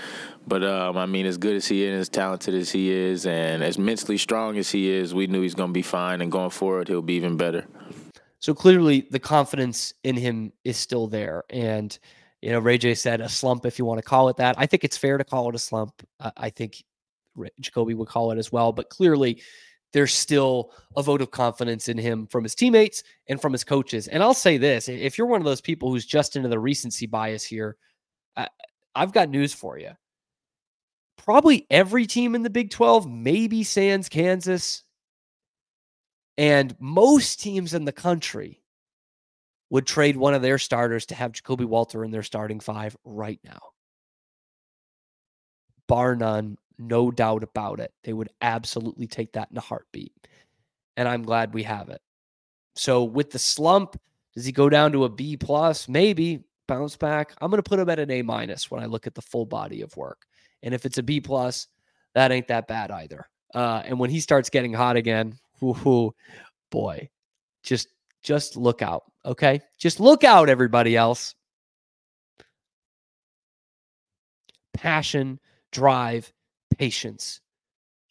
But 0.46 0.62
um, 0.62 0.96
I 0.96 1.06
mean, 1.06 1.26
as 1.26 1.38
good 1.38 1.56
as 1.56 1.66
he 1.66 1.84
is, 1.84 2.00
as 2.00 2.08
talented 2.08 2.54
as 2.54 2.70
he 2.70 2.90
is, 2.90 3.26
and 3.26 3.62
as 3.62 3.78
mentally 3.78 4.18
strong 4.18 4.58
as 4.58 4.70
he 4.70 4.90
is, 4.90 5.14
we 5.14 5.26
knew 5.26 5.40
he's 5.40 5.54
gonna 5.54 5.72
be 5.72 5.82
fine. 5.82 6.20
And 6.20 6.30
going 6.30 6.50
forward, 6.50 6.88
he'll 6.88 7.02
be 7.02 7.14
even 7.14 7.36
better. 7.36 7.66
So 8.38 8.52
clearly, 8.54 9.06
the 9.10 9.18
confidence 9.18 9.94
in 10.04 10.16
him 10.16 10.52
is 10.64 10.76
still 10.76 11.06
there. 11.06 11.44
And 11.48 11.98
you 12.42 12.50
know, 12.50 12.58
Ray 12.58 12.76
J 12.76 12.94
said 12.94 13.22
a 13.22 13.28
slump, 13.28 13.64
if 13.64 13.78
you 13.78 13.86
want 13.86 13.98
to 13.98 14.02
call 14.02 14.28
it 14.28 14.36
that. 14.36 14.56
I 14.58 14.66
think 14.66 14.84
it's 14.84 14.98
fair 14.98 15.16
to 15.16 15.24
call 15.24 15.48
it 15.48 15.54
a 15.54 15.58
slump. 15.58 16.06
I 16.36 16.50
think 16.50 16.84
Ja'Kobe 17.36 17.96
would 17.96 18.08
call 18.08 18.30
it 18.30 18.38
as 18.38 18.52
well. 18.52 18.72
But 18.72 18.90
clearly, 18.90 19.42
there's 19.92 20.12
still 20.12 20.72
a 20.96 21.02
vote 21.02 21.22
of 21.22 21.30
confidence 21.30 21.88
in 21.88 21.96
him 21.96 22.26
from 22.26 22.42
his 22.42 22.54
teammates 22.54 23.02
and 23.28 23.40
from 23.40 23.52
his 23.52 23.64
coaches. 23.64 24.08
And 24.08 24.22
I'll 24.22 24.34
say 24.34 24.58
this 24.58 24.88
if 24.88 25.16
you're 25.16 25.26
one 25.26 25.40
of 25.40 25.44
those 25.44 25.60
people 25.60 25.90
who's 25.90 26.04
just 26.04 26.36
into 26.36 26.48
the 26.48 26.58
recency 26.58 27.06
bias 27.06 27.44
here, 27.44 27.76
I, 28.36 28.48
I've 28.94 29.12
got 29.12 29.28
news 29.28 29.54
for 29.54 29.78
you. 29.78 29.92
Probably 31.16 31.66
every 31.70 32.06
team 32.06 32.34
in 32.34 32.42
the 32.42 32.50
Big 32.50 32.70
12, 32.70 33.08
maybe 33.08 33.62
Sans 33.62 34.08
Kansas, 34.08 34.82
and 36.36 36.74
most 36.80 37.40
teams 37.40 37.72
in 37.72 37.84
the 37.84 37.92
country 37.92 38.62
would 39.70 39.86
trade 39.86 40.16
one 40.16 40.34
of 40.34 40.42
their 40.42 40.58
starters 40.58 41.06
to 41.06 41.14
have 41.14 41.32
Ja'Kobe 41.32 41.64
Walter 41.64 42.04
in 42.04 42.10
their 42.10 42.22
starting 42.22 42.60
five 42.60 42.96
right 43.04 43.40
now. 43.44 43.60
Bar 45.86 46.16
none, 46.16 46.58
no 46.78 47.10
doubt 47.10 47.42
about 47.42 47.80
it. 47.80 47.92
They 48.02 48.12
would 48.12 48.30
absolutely 48.40 49.06
take 49.06 49.32
that 49.32 49.50
in 49.50 49.56
a 49.56 49.60
heartbeat. 49.60 50.12
And 50.96 51.08
I'm 51.08 51.22
glad 51.22 51.54
we 51.54 51.62
have 51.64 51.88
it. 51.88 52.00
So 52.76 53.04
with 53.04 53.30
the 53.30 53.38
slump, 53.38 54.00
does 54.34 54.44
he 54.44 54.52
go 54.52 54.68
down 54.68 54.92
to 54.92 55.04
a 55.04 55.08
B 55.08 55.36
plus? 55.36 55.88
Maybe 55.88 56.44
bounce 56.66 56.96
back. 56.96 57.34
I'm 57.40 57.50
going 57.50 57.62
to 57.62 57.68
put 57.68 57.78
him 57.78 57.88
at 57.88 57.98
an 57.98 58.10
A 58.10 58.22
minus 58.22 58.70
when 58.70 58.82
I 58.82 58.86
look 58.86 59.06
at 59.06 59.14
the 59.14 59.22
full 59.22 59.46
body 59.46 59.82
of 59.82 59.96
work. 59.96 60.26
And 60.62 60.74
if 60.74 60.86
it's 60.86 60.98
a 60.98 61.02
B 61.02 61.20
plus, 61.20 61.68
that 62.14 62.32
ain't 62.32 62.48
that 62.48 62.66
bad 62.66 62.90
either. 62.90 63.28
Uh, 63.54 63.82
and 63.84 63.98
when 63.98 64.10
he 64.10 64.20
starts 64.20 64.50
getting 64.50 64.72
hot 64.72 64.96
again, 64.96 65.34
whoo, 65.60 66.14
boy, 66.70 67.08
just 67.62 67.88
just 68.22 68.56
look 68.56 68.82
out. 68.82 69.04
Okay, 69.24 69.60
just 69.78 70.00
look 70.00 70.24
out, 70.24 70.48
everybody 70.48 70.96
else. 70.96 71.34
Passion, 74.72 75.38
drive, 75.70 76.32
patience. 76.76 77.40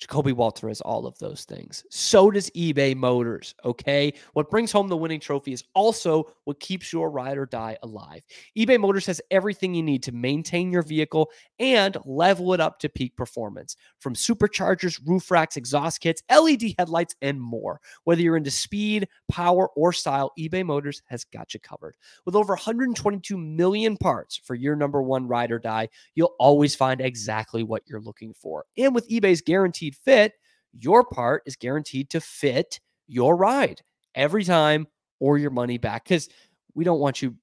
Ja'Kobe 0.08 0.34
Walter 0.34 0.68
has 0.68 0.82
all 0.82 1.06
of 1.06 1.18
those 1.20 1.46
things. 1.46 1.84
So 1.90 2.32
does 2.32 2.50
eBay 2.52 2.96
Motors. 2.96 3.56
Okay. 3.64 4.14
What 4.34 4.50
brings 4.50 4.72
home 4.72 4.88
the 4.88 4.98
winning 4.98 5.20
trophy 5.20 5.54
is 5.54 5.64
also 5.74 6.34
what 6.46 6.60
keeps 6.60 6.92
your 6.92 7.10
ride 7.10 7.38
or 7.38 7.46
die 7.46 7.78
alive. 7.84 8.24
eBay 8.58 8.80
Motors 8.80 9.06
has 9.06 9.22
everything 9.32 9.74
you 9.74 9.84
need 9.84 10.04
to 10.04 10.12
maintain 10.12 10.72
your 10.72 10.82
vehicle 10.82 11.32
and 11.60 11.98
level 12.06 12.54
it 12.54 12.60
up 12.60 12.80
to 12.80 12.90
peak 12.90 13.16
performance 13.16 13.76
from 14.00 14.14
superchargers, 14.14 15.00
roof 15.06 15.32
racks, 15.32 15.58
exhaust 15.58 16.02
kits, 16.02 16.22
LED 16.30 16.76
headlights, 16.78 17.16
and 17.22 17.42
more. 17.42 17.80
Whether 18.04 18.22
you're 18.22 18.38
into 18.38 18.52
speed, 18.52 19.08
power, 19.30 19.70
or 19.76 19.94
style, 19.94 20.34
eBay 20.38 20.66
Motors 20.66 21.02
has 21.06 21.24
got 21.24 21.54
you 21.54 21.60
covered. 21.60 21.96
With 22.26 22.36
over 22.36 22.54
122 22.54 23.38
million 23.38 23.98
parts 23.98 24.40
for 24.44 24.56
your 24.56 24.76
number 24.76 25.02
one 25.02 25.28
ride 25.28 25.52
or 25.52 25.60
die, 25.60 25.90
you'll 26.16 26.36
always 26.40 26.76
find 26.76 27.02
exactly 27.02 27.64
what 27.64 27.84
you're 27.86 28.02
looking 28.02 28.34
for. 28.34 28.66
And 28.78 28.94
with 28.94 29.10
eBay's 29.10 29.42
guaranteed 29.42 29.93
guaranteed 29.94 30.04
fit, 30.04 30.34
your 30.74 31.04
part 31.04 31.44
is 31.46 31.56
guaranteed 31.56 32.10
to 32.12 32.22
fit 32.22 32.80
your 33.08 33.36
ride 33.36 33.82
every 34.16 34.44
time 34.44 34.88
or 35.20 35.38
your 35.38 35.52
money 35.52 35.78
back 35.78 36.04
because 36.04 36.30
we 36.76 36.84
don't 36.84 37.00
want 37.00 37.22
you 37.22 37.36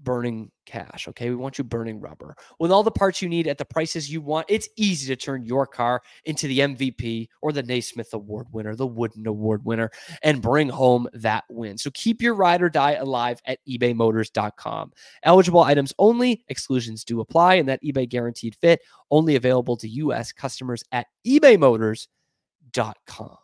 burning 0.00 0.50
cash. 0.64 1.08
Okay. 1.08 1.30
We 1.30 1.36
want 1.36 1.58
you 1.58 1.64
burning 1.64 2.00
rubber. 2.00 2.36
With 2.58 2.70
all 2.70 2.82
the 2.82 2.90
parts 2.90 3.22
you 3.22 3.28
need 3.28 3.46
at 3.46 3.58
the 3.58 3.64
prices 3.64 4.10
you 4.10 4.20
want, 4.20 4.46
it's 4.48 4.68
easy 4.76 5.06
to 5.08 5.16
turn 5.16 5.44
your 5.44 5.66
car 5.66 6.02
into 6.24 6.46
the 6.46 6.60
MVP 6.60 7.28
or 7.42 7.52
the 7.52 7.62
Naismith 7.62 8.12
Award 8.12 8.46
winner, 8.52 8.74
the 8.74 8.86
Wooden 8.86 9.26
Award 9.26 9.64
winner, 9.64 9.90
and 10.22 10.42
bring 10.42 10.68
home 10.68 11.08
that 11.12 11.44
win. 11.48 11.78
So 11.78 11.90
keep 11.92 12.20
your 12.20 12.34
ride 12.34 12.62
or 12.62 12.70
die 12.70 12.94
alive 12.94 13.40
at 13.46 13.58
ebaymotors.com. 13.68 14.92
Eligible 15.22 15.62
items 15.62 15.92
only, 15.98 16.44
exclusions 16.48 17.04
do 17.04 17.20
apply, 17.20 17.54
and 17.54 17.68
that 17.68 17.82
eBay 17.82 18.08
guaranteed 18.08 18.56
fit 18.60 18.80
only 19.10 19.36
available 19.36 19.76
to 19.76 19.88
U.S. 19.88 20.32
customers 20.32 20.82
at 20.92 21.06
ebaymotors.com. 21.26 23.36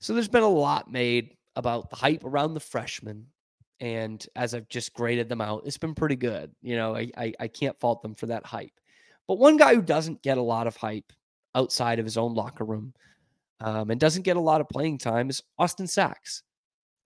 So 0.00 0.14
there's 0.14 0.28
been 0.28 0.42
a 0.42 0.48
lot 0.48 0.90
made 0.90 1.36
about 1.56 1.90
the 1.90 1.96
hype 1.96 2.24
around 2.24 2.54
the 2.54 2.60
freshmen. 2.60 3.26
And 3.80 4.24
as 4.36 4.54
I've 4.54 4.68
just 4.68 4.92
graded 4.92 5.28
them 5.28 5.40
out, 5.40 5.62
it's 5.64 5.78
been 5.78 5.94
pretty 5.94 6.16
good. 6.16 6.52
You 6.62 6.76
know, 6.76 6.94
I, 6.94 7.10
I, 7.16 7.32
I 7.40 7.48
can't 7.48 7.78
fault 7.80 8.02
them 8.02 8.14
for 8.14 8.26
that 8.26 8.44
hype. 8.44 8.78
But 9.26 9.38
one 9.38 9.56
guy 9.56 9.74
who 9.74 9.82
doesn't 9.82 10.22
get 10.22 10.38
a 10.38 10.42
lot 10.42 10.66
of 10.66 10.76
hype 10.76 11.12
outside 11.54 11.98
of 11.98 12.04
his 12.04 12.16
own 12.16 12.34
locker 12.34 12.64
room 12.64 12.92
um, 13.60 13.90
and 13.90 14.00
doesn't 14.00 14.22
get 14.22 14.36
a 14.36 14.40
lot 14.40 14.60
of 14.60 14.68
playing 14.68 14.98
time 14.98 15.30
is 15.30 15.42
Austin 15.58 15.86
Sacks. 15.86 16.42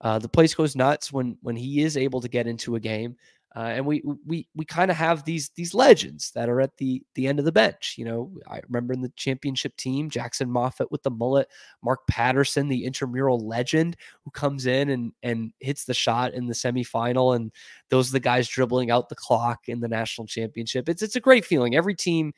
Uh, 0.01 0.19
the 0.19 0.29
place 0.29 0.53
goes 0.53 0.75
nuts 0.75 1.11
when 1.11 1.37
when 1.41 1.55
he 1.55 1.81
is 1.81 1.97
able 1.97 2.19
to 2.21 2.27
get 2.27 2.47
into 2.47 2.75
a 2.75 2.79
game. 2.79 3.15
Uh, 3.55 3.71
and 3.75 3.85
we 3.85 4.03
we 4.25 4.45
we 4.53 4.65
kind 4.65 4.91
of 4.91 4.97
have 4.97 5.23
these 5.23 5.49
these 5.55 5.73
legends 5.73 6.31
that 6.31 6.49
are 6.49 6.59
at 6.59 6.75
the 6.75 7.01
the 7.13 7.25
end 7.25 7.39
of 7.39 7.45
the 7.45 7.51
bench. 7.53 7.95
You 7.97 8.03
know, 8.03 8.31
I 8.49 8.59
remember 8.67 8.93
in 8.93 9.01
the 9.01 9.13
championship 9.15 9.77
team, 9.77 10.09
Jackson 10.09 10.49
Moffatt 10.49 10.91
with 10.91 11.03
the 11.03 11.09
mullet, 11.11 11.47
Mark 11.81 12.05
Patterson, 12.07 12.67
the 12.67 12.83
intramural 12.83 13.39
legend, 13.39 13.95
who 14.25 14.31
comes 14.31 14.65
in 14.65 14.89
and 14.89 15.13
and 15.23 15.53
hits 15.61 15.85
the 15.85 15.93
shot 15.93 16.33
in 16.33 16.47
the 16.47 16.53
semifinal, 16.53 17.37
and 17.37 17.49
those 17.89 18.09
are 18.09 18.13
the 18.13 18.19
guys 18.19 18.49
dribbling 18.49 18.91
out 18.91 19.07
the 19.07 19.15
clock 19.15 19.69
in 19.69 19.79
the 19.79 19.87
national 19.87 20.27
championship. 20.27 20.89
It's 20.89 21.01
it's 21.01 21.15
a 21.15 21.21
great 21.21 21.45
feeling. 21.45 21.77
Every 21.77 21.95
team 21.95 22.33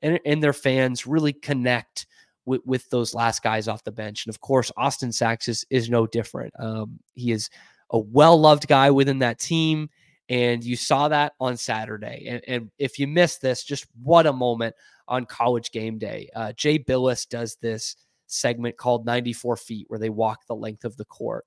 and, 0.00 0.18
and 0.24 0.42
their 0.42 0.54
fans 0.54 1.06
really 1.06 1.34
connect 1.34 2.06
with, 2.46 2.62
with 2.64 2.88
those 2.88 3.14
last 3.14 3.42
guys 3.42 3.68
off 3.68 3.84
the 3.84 3.92
bench, 3.92 4.24
and 4.24 4.34
of 4.34 4.40
course, 4.40 4.72
Austin 4.78 5.12
Sacks 5.12 5.48
is 5.48 5.66
is 5.68 5.90
no 5.90 6.06
different. 6.06 6.54
Um, 6.58 6.98
he 7.12 7.30
is 7.30 7.50
a 7.90 7.98
well 7.98 8.40
loved 8.40 8.68
guy 8.68 8.90
within 8.90 9.18
that 9.18 9.38
team. 9.38 9.90
And 10.28 10.62
you 10.64 10.76
saw 10.76 11.08
that 11.08 11.32
on 11.40 11.56
Saturday. 11.56 12.26
And, 12.28 12.42
and 12.46 12.70
if 12.78 12.98
you 12.98 13.06
missed 13.06 13.42
this, 13.42 13.64
just 13.64 13.86
what 14.02 14.26
a 14.26 14.32
moment 14.32 14.74
on 15.08 15.26
college 15.26 15.72
game 15.72 15.98
day. 15.98 16.30
Uh, 16.34 16.52
Jay 16.52 16.78
Bilas 16.78 17.28
does 17.28 17.56
this 17.60 17.96
segment 18.26 18.76
called 18.76 19.04
94 19.04 19.56
feet 19.56 19.86
where 19.88 19.98
they 19.98 20.10
walk 20.10 20.46
the 20.46 20.54
length 20.54 20.84
of 20.84 20.96
the 20.96 21.04
court. 21.04 21.44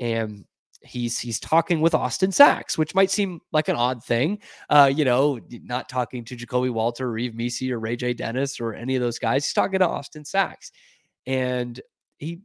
And 0.00 0.44
he's 0.84 1.18
he's 1.18 1.40
talking 1.40 1.80
with 1.80 1.94
Austin 1.94 2.32
Sacks, 2.32 2.76
which 2.76 2.94
might 2.94 3.10
seem 3.10 3.40
like 3.52 3.68
an 3.68 3.76
odd 3.76 4.04
thing. 4.04 4.40
Uh, 4.68 4.90
you 4.94 5.04
know, 5.04 5.38
not 5.62 5.88
talking 5.88 6.24
to 6.24 6.36
Ja'Kobe 6.36 6.72
Walter, 6.72 7.10
or 7.10 7.18
Yves 7.18 7.34
Missi, 7.34 7.72
or 7.72 7.80
Ray 7.80 7.96
J. 7.96 8.14
Dennis, 8.14 8.60
or 8.60 8.74
any 8.74 8.96
of 8.96 9.02
those 9.02 9.18
guys. 9.18 9.44
He's 9.44 9.52
talking 9.52 9.78
to 9.78 9.88
Austin 9.88 10.24
Sacks. 10.24 10.72
And 11.26 11.80
he 12.18 12.40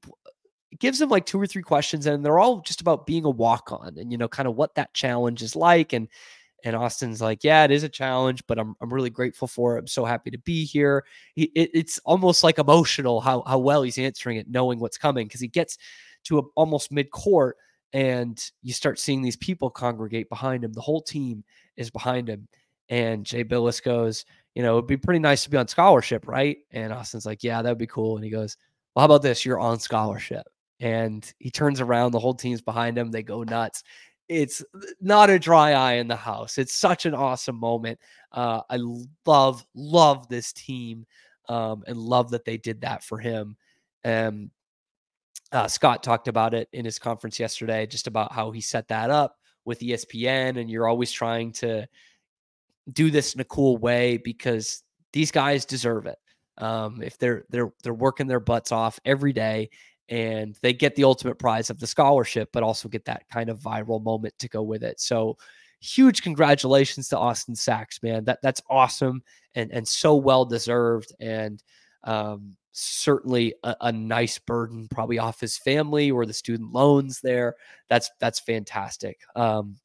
gives 0.77 1.01
him 1.01 1.09
like 1.09 1.25
two 1.25 1.41
or 1.41 1.47
three 1.47 1.63
questions 1.63 2.05
and 2.05 2.23
they're 2.23 2.39
all 2.39 2.61
just 2.61 2.81
about 2.81 3.07
being 3.07 3.25
a 3.25 3.29
walk 3.29 3.71
on 3.71 3.97
and 3.97 4.11
you 4.11 4.17
know 4.17 4.27
kind 4.27 4.47
of 4.47 4.55
what 4.55 4.75
that 4.75 4.93
challenge 4.93 5.41
is 5.41 5.55
like 5.55 5.93
and 5.93 6.07
and 6.63 6.75
Austin's 6.75 7.21
like, 7.21 7.43
yeah, 7.43 7.63
it 7.63 7.71
is 7.71 7.83
a 7.83 7.89
challenge, 7.89 8.43
but 8.47 8.59
I'm, 8.59 8.75
I'm 8.81 8.93
really 8.93 9.09
grateful 9.09 9.47
for 9.47 9.75
it. 9.75 9.79
I'm 9.79 9.87
so 9.87 10.05
happy 10.05 10.29
to 10.31 10.37
be 10.39 10.65
here. 10.65 11.05
He, 11.35 11.43
it, 11.55 11.71
it's 11.73 11.99
almost 11.99 12.43
like 12.43 12.59
emotional 12.59 13.21
how, 13.21 13.43
how 13.47 13.59
well 13.59 13.81
he's 13.83 13.97
answering 13.97 14.37
it, 14.37 14.49
knowing 14.49 14.79
what's 14.79 14.97
coming 14.97 15.27
because 15.27 15.41
he 15.41 15.47
gets 15.47 15.77
to 16.25 16.39
a, 16.39 16.41
almost 16.55 16.91
mid 16.91 17.11
court 17.11 17.57
and 17.93 18.43
you 18.61 18.73
start 18.73 18.99
seeing 18.99 19.21
these 19.21 19.37
people 19.37 19.69
congregate 19.69 20.29
behind 20.29 20.63
him. 20.63 20.73
The 20.73 20.81
whole 20.81 21.01
team 21.01 21.43
is 21.77 21.89
behind 21.89 22.27
him. 22.27 22.47
And 22.89 23.25
Jay 23.25 23.43
Bilas 23.43 23.81
goes, 23.81 24.25
you 24.55 24.63
know, 24.63 24.77
it'd 24.77 24.87
be 24.87 24.97
pretty 24.97 25.19
nice 25.19 25.43
to 25.43 25.49
be 25.49 25.57
on 25.57 25.67
scholarship, 25.67 26.27
right? 26.27 26.57
And 26.71 26.91
Austin's 26.91 27.25
like, 27.25 27.43
yeah, 27.43 27.61
that'd 27.61 27.77
be 27.77 27.87
cool. 27.87 28.15
And 28.15 28.25
he 28.25 28.31
goes, 28.31 28.57
well, 28.93 29.03
how 29.03 29.05
about 29.05 29.21
this? 29.21 29.45
You're 29.45 29.59
on 29.59 29.79
scholarship 29.79 30.45
and 30.79 31.31
he 31.39 31.51
turns 31.51 31.81
around. 31.81 32.11
The 32.11 32.19
whole 32.19 32.33
team's 32.33 32.61
behind 32.61 32.97
him. 32.97 33.11
They 33.11 33.23
go 33.23 33.43
nuts. 33.43 33.83
It's 34.27 34.63
not 35.01 35.29
a 35.29 35.39
dry 35.39 35.73
eye 35.73 35.93
in 35.93 36.07
the 36.07 36.15
house. 36.15 36.57
It's 36.57 36.73
such 36.73 37.05
an 37.05 37.15
awesome 37.15 37.59
moment. 37.59 37.99
Uh, 38.31 38.61
I 38.69 38.79
love, 39.25 39.65
love 39.73 40.29
this 40.29 40.53
team 40.53 41.05
um, 41.47 41.83
and 41.87 41.97
love 41.97 42.29
that 42.31 42.45
they 42.45 42.57
did 42.57 42.81
that 42.81 43.03
for 43.03 43.17
him. 43.17 43.57
And 44.03 44.51
uh, 45.51 45.67
Scott 45.67 46.03
talked 46.03 46.27
about 46.27 46.53
it 46.53 46.69
in 46.73 46.85
his 46.85 46.99
conference 46.99 47.39
yesterday, 47.39 47.87
just 47.87 48.05
about 48.05 48.31
how 48.31 48.51
he 48.51 48.61
set 48.61 48.87
that 48.89 49.09
up 49.09 49.35
with 49.65 49.79
ESPN. 49.79 50.59
And 50.59 50.69
you're 50.69 50.87
always 50.87 51.11
trying 51.11 51.51
to 51.53 51.87
do 52.93 53.09
this 53.09 53.33
in 53.33 53.41
a 53.41 53.45
cool 53.45 53.77
way 53.77 54.17
because 54.17 54.83
these 55.11 55.31
guys 55.31 55.65
deserve 55.65 56.05
it. 56.05 56.17
Um, 56.59 57.01
if 57.01 57.17
they're 57.17 57.45
they're 57.49 57.71
they're 57.83 57.93
working 57.93 58.27
their 58.27 58.41
butts 58.41 58.73
off 58.73 58.99
every 59.05 59.31
day 59.31 59.69
and 60.09 60.57
they 60.61 60.73
get 60.73 60.95
the 60.95 61.03
ultimate 61.03 61.39
prize 61.39 61.69
of 61.69 61.79
the 61.79 61.87
scholarship, 61.87 62.49
but 62.51 62.63
also 62.63 62.89
get 62.89 63.05
that 63.05 63.29
kind 63.29 63.49
of 63.49 63.59
viral 63.59 64.03
moment 64.03 64.33
to 64.39 64.49
go 64.49 64.61
with 64.63 64.83
it. 64.83 64.99
So 64.99 65.37
huge 65.79 66.21
congratulations 66.21 67.09
to 67.09 67.17
Austin 67.17 67.55
Sacks, 67.55 68.01
man. 68.03 68.25
That 68.25 68.39
that's 68.41 68.61
awesome 68.69 69.23
and 69.55 69.71
and 69.71 69.87
so 69.87 70.15
well 70.15 70.45
deserved. 70.45 71.13
And 71.19 71.63
um, 72.03 72.55
certainly 72.71 73.53
a, 73.63 73.75
a, 73.81 73.91
nice 73.91 74.39
burden 74.39 74.87
probably 74.89 75.19
off 75.19 75.39
his 75.39 75.57
family 75.57 76.11
or 76.11 76.25
the 76.25 76.33
student 76.33 76.71
loans 76.71 77.19
there. 77.21 77.55
That's 77.89 78.09
that's 78.19 78.39
fantastic. 78.39 79.19
Um, 79.35 79.77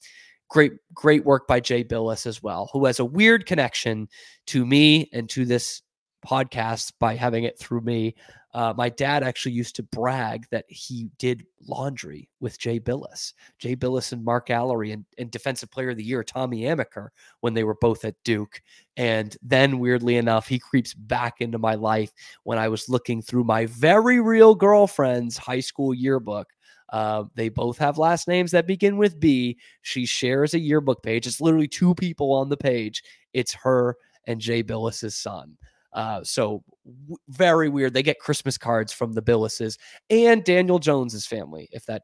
great 0.49 0.73
great 0.93 1.25
work 1.25 1.47
by 1.47 1.61
Jay 1.61 1.85
Bilas 1.85 2.27
as 2.27 2.43
well, 2.43 2.71
who 2.73 2.85
has 2.87 3.01
a 3.01 3.05
weird 3.05 3.47
connection 3.47 4.09
to 4.47 4.65
me 4.65 5.09
and 5.13 5.29
to 5.31 5.45
this 5.45 5.83
podcast 6.25 6.93
by 6.99 7.15
having 7.17 7.45
it 7.45 7.59
through 7.59 7.83
me. 7.83 8.15
Uh, 8.55 8.73
my 8.77 8.89
dad 8.89 9.25
actually 9.25 9.51
used 9.53 9.75
to 9.75 9.83
brag 9.83 10.47
that 10.51 10.65
he 10.69 11.11
did 11.19 11.45
laundry 11.67 12.29
with 12.39 12.59
Jay 12.59 12.79
Bilas, 12.79 13.33
Jay 13.59 13.75
Bilas 13.75 14.13
and 14.13 14.25
Mark 14.25 14.47
Alarie, 14.47 14.93
and, 14.93 15.05
and 15.19 15.29
Defensive 15.31 15.73
Player 15.73 15.91
of 15.91 15.97
the 15.97 16.05
Year 16.05 16.23
Tommy 16.23 16.63
Amaker 16.63 17.09
when 17.41 17.53
they 17.53 17.65
were 17.65 17.75
both 17.75 18.05
at 18.05 18.15
Duke. 18.23 18.63
And 18.97 19.37
then, 19.43 19.81
weirdly 19.81 20.17
enough, 20.17 20.47
he 20.47 20.59
creeps 20.71 20.95
back 20.95 21.41
into 21.41 21.59
my 21.59 21.75
life 21.75 22.13
when 22.45 22.59
I 22.59 22.69
was 22.69 22.89
looking 22.89 23.21
through 23.21 23.45
my 23.45 23.67
very 23.67 24.21
real 24.21 24.55
girlfriend's 24.55 25.37
high 25.37 25.61
school 25.61 25.93
yearbook. 25.93 26.49
Uh, 26.91 27.25
they 27.35 27.49
both 27.49 27.77
have 27.79 27.99
last 27.99 28.29
names 28.29 28.53
that 28.53 28.69
begin 28.69 28.97
with 28.97 29.19
B. 29.19 29.59
She 29.83 30.07
shares 30.07 30.55
a 30.55 30.61
yearbook 30.61 31.03
page. 31.03 31.27
It's 31.27 31.41
literally 31.41 31.67
two 31.67 31.93
people 31.97 32.33
on 32.33 32.49
the 32.49 32.57
page. 32.57 33.03
It's 33.33 33.53
her 33.55 33.97
and 34.29 34.41
Jay 34.41 34.63
Bilas's 34.63 35.17
son. 35.17 35.57
Uh, 35.95 36.23
so 36.23 36.63
w- 36.85 37.17
very 37.29 37.69
weird. 37.69 37.95
They 37.95 38.03
get 38.03 38.19
Christmas 38.19 38.59
cards 38.59 38.93
from 38.93 39.13
the 39.13 39.23
Bilases 39.23 39.79
and 40.11 40.45
Daniel 40.45 40.79
Jones's 40.79 41.27
family, 41.27 41.69
if 41.73 41.87
that 41.87 42.03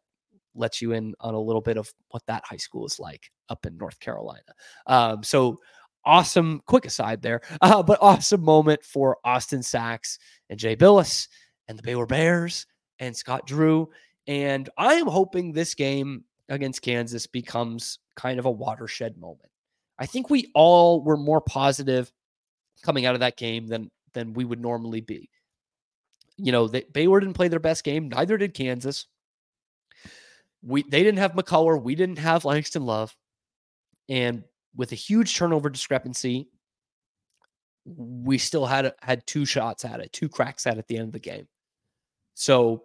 lets 0.54 0.80
you 0.80 0.92
in 0.92 1.14
on 1.20 1.34
a 1.34 1.40
little 1.40 1.60
bit 1.60 1.76
of 1.76 1.92
what 2.10 2.24
that 2.26 2.44
high 2.44 2.56
school 2.56 2.86
is 2.86 2.98
like 2.98 3.30
up 3.48 3.66
in 3.66 3.76
North 3.76 3.98
Carolina. 4.00 4.42
Um, 4.86 5.22
so 5.22 5.58
awesome, 6.04 6.60
quick 6.66 6.86
aside 6.86 7.22
there, 7.22 7.40
uh, 7.60 7.82
but 7.82 7.98
awesome 8.00 8.42
moment 8.42 8.84
for 8.84 9.18
Austin 9.24 9.62
Sacks 9.62 10.18
and 10.48 10.58
Jay 10.58 10.76
Bilas 10.76 11.28
and 11.68 11.78
the 11.78 11.82
Baylor 11.82 12.06
Bears 12.06 12.66
and 12.98 13.16
Scott 13.16 13.46
Drew. 13.46 13.88
And 14.26 14.68
I 14.76 14.94
am 14.94 15.06
hoping 15.06 15.52
this 15.52 15.74
game 15.74 16.24
against 16.48 16.82
Kansas 16.82 17.26
becomes 17.26 17.98
kind 18.16 18.38
of 18.38 18.46
a 18.46 18.50
watershed 18.50 19.16
moment. 19.16 19.50
I 19.98 20.06
think 20.06 20.30
we 20.30 20.50
all 20.54 21.02
were 21.02 21.16
more 21.16 21.40
positive 21.40 22.10
coming 22.82 23.06
out 23.06 23.14
of 23.14 23.20
that 23.20 23.36
game 23.36 23.66
than 23.66 23.90
than 24.12 24.32
we 24.32 24.44
would 24.44 24.60
normally 24.60 25.00
be. 25.00 25.30
You 26.36 26.52
know, 26.52 26.68
they, 26.68 26.84
Baylor 26.92 27.20
didn't 27.20 27.34
play 27.34 27.48
their 27.48 27.60
best 27.60 27.84
game. 27.84 28.08
Neither 28.08 28.38
did 28.38 28.54
Kansas. 28.54 29.06
We 30.62 30.82
they 30.82 31.02
didn't 31.02 31.18
have 31.18 31.32
McCullar. 31.32 31.80
We 31.80 31.94
didn't 31.94 32.18
have 32.18 32.44
Langston 32.44 32.84
Love, 32.84 33.14
and 34.08 34.44
with 34.74 34.92
a 34.92 34.96
huge 34.96 35.36
turnover 35.36 35.70
discrepancy, 35.70 36.48
we 37.84 38.38
still 38.38 38.66
had 38.66 38.92
had 39.00 39.26
two 39.26 39.44
shots 39.44 39.84
at 39.84 40.00
it, 40.00 40.12
two 40.12 40.28
cracks 40.28 40.66
at 40.66 40.74
it 40.76 40.80
at 40.80 40.88
the 40.88 40.96
end 40.96 41.06
of 41.06 41.12
the 41.12 41.18
game. 41.18 41.48
So, 42.34 42.84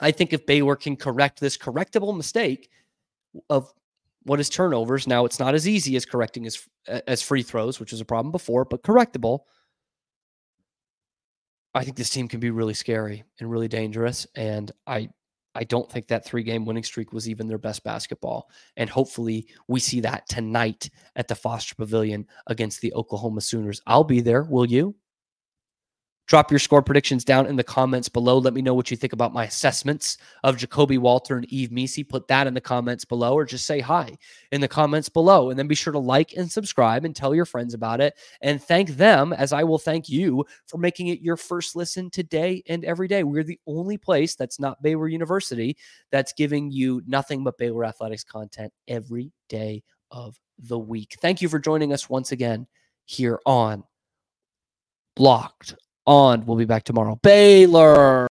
I 0.00 0.10
think 0.10 0.32
if 0.32 0.46
Baylor 0.46 0.76
can 0.76 0.96
correct 0.96 1.40
this 1.40 1.56
correctable 1.56 2.16
mistake 2.16 2.70
of 3.50 3.72
what 4.24 4.40
is 4.40 4.48
turnovers. 4.48 5.06
Now 5.06 5.24
it's 5.24 5.38
not 5.38 5.54
as 5.54 5.68
easy 5.68 5.96
as 5.96 6.04
correcting 6.04 6.46
as 6.46 6.66
uh, 6.88 7.00
as 7.06 7.22
free 7.22 7.42
throws, 7.42 7.78
which 7.78 7.92
was 7.92 8.00
a 8.00 8.04
problem 8.04 8.32
before, 8.32 8.64
but 8.64 8.82
correctable. 8.82 9.40
I 11.74 11.84
think 11.84 11.96
this 11.96 12.10
team 12.10 12.28
can 12.28 12.40
be 12.40 12.50
really 12.50 12.74
scary 12.74 13.24
and 13.40 13.50
really 13.50 13.68
dangerous, 13.68 14.26
and 14.34 14.70
I 14.86 15.08
I 15.54 15.64
don't 15.64 15.90
think 15.90 16.08
that 16.08 16.24
three 16.24 16.42
game 16.42 16.64
winning 16.64 16.82
streak 16.82 17.12
was 17.12 17.28
even 17.28 17.46
their 17.46 17.58
best 17.58 17.84
basketball. 17.84 18.50
And 18.76 18.90
hopefully 18.90 19.46
we 19.68 19.80
see 19.80 20.00
that 20.00 20.28
tonight 20.28 20.90
at 21.16 21.28
the 21.28 21.34
Foster 21.34 21.74
Pavilion 21.74 22.26
against 22.48 22.80
the 22.80 22.92
Oklahoma 22.94 23.40
Sooners. 23.40 23.80
I'll 23.86 24.04
be 24.04 24.20
there. 24.20 24.42
Will 24.42 24.66
you? 24.66 24.96
Drop 26.26 26.50
your 26.50 26.58
score 26.58 26.82
predictions 26.82 27.22
down 27.22 27.46
in 27.46 27.56
the 27.56 27.62
comments 27.62 28.08
below. 28.08 28.38
Let 28.38 28.54
me 28.54 28.62
know 28.62 28.72
what 28.72 28.90
you 28.90 28.96
think 28.96 29.12
about 29.12 29.34
my 29.34 29.44
assessments 29.44 30.16
of 30.42 30.56
Ja'Kobe 30.56 30.98
Walter 30.98 31.36
and 31.36 31.46
Yves 31.52 31.70
Missi. 31.70 32.02
Put 32.02 32.28
that 32.28 32.46
in 32.46 32.54
the 32.54 32.62
comments 32.62 33.04
below 33.04 33.34
or 33.34 33.44
just 33.44 33.66
say 33.66 33.80
hi 33.80 34.16
in 34.50 34.62
the 34.62 34.68
comments 34.68 35.10
below. 35.10 35.50
And 35.50 35.58
then 35.58 35.68
be 35.68 35.74
sure 35.74 35.92
to 35.92 35.98
like 35.98 36.32
and 36.32 36.50
subscribe 36.50 37.04
and 37.04 37.14
tell 37.14 37.34
your 37.34 37.44
friends 37.44 37.74
about 37.74 38.00
it. 38.00 38.14
And 38.40 38.62
thank 38.62 38.90
them 38.90 39.34
as 39.34 39.52
I 39.52 39.64
will 39.64 39.78
thank 39.78 40.08
you 40.08 40.46
for 40.66 40.78
making 40.78 41.08
it 41.08 41.20
your 41.20 41.36
first 41.36 41.76
listen 41.76 42.08
today 42.08 42.62
and 42.68 42.86
every 42.86 43.06
day. 43.06 43.22
We're 43.22 43.44
the 43.44 43.60
only 43.66 43.98
place 43.98 44.34
that's 44.34 44.58
not 44.58 44.82
Baylor 44.82 45.08
University 45.08 45.76
that's 46.10 46.32
giving 46.32 46.70
you 46.70 47.02
nothing 47.06 47.44
but 47.44 47.58
Baylor 47.58 47.84
athletics 47.84 48.24
content 48.24 48.72
every 48.88 49.30
day 49.50 49.82
of 50.10 50.36
the 50.58 50.78
week. 50.78 51.16
Thank 51.20 51.42
you 51.42 51.50
for 51.50 51.58
joining 51.58 51.92
us 51.92 52.08
once 52.08 52.32
again 52.32 52.66
here 53.04 53.40
on 53.44 53.84
Locked 55.18 55.74
on. 56.06 56.46
We'll 56.46 56.56
be 56.56 56.64
back 56.64 56.84
tomorrow. 56.84 57.18
Baylor. 57.22 58.26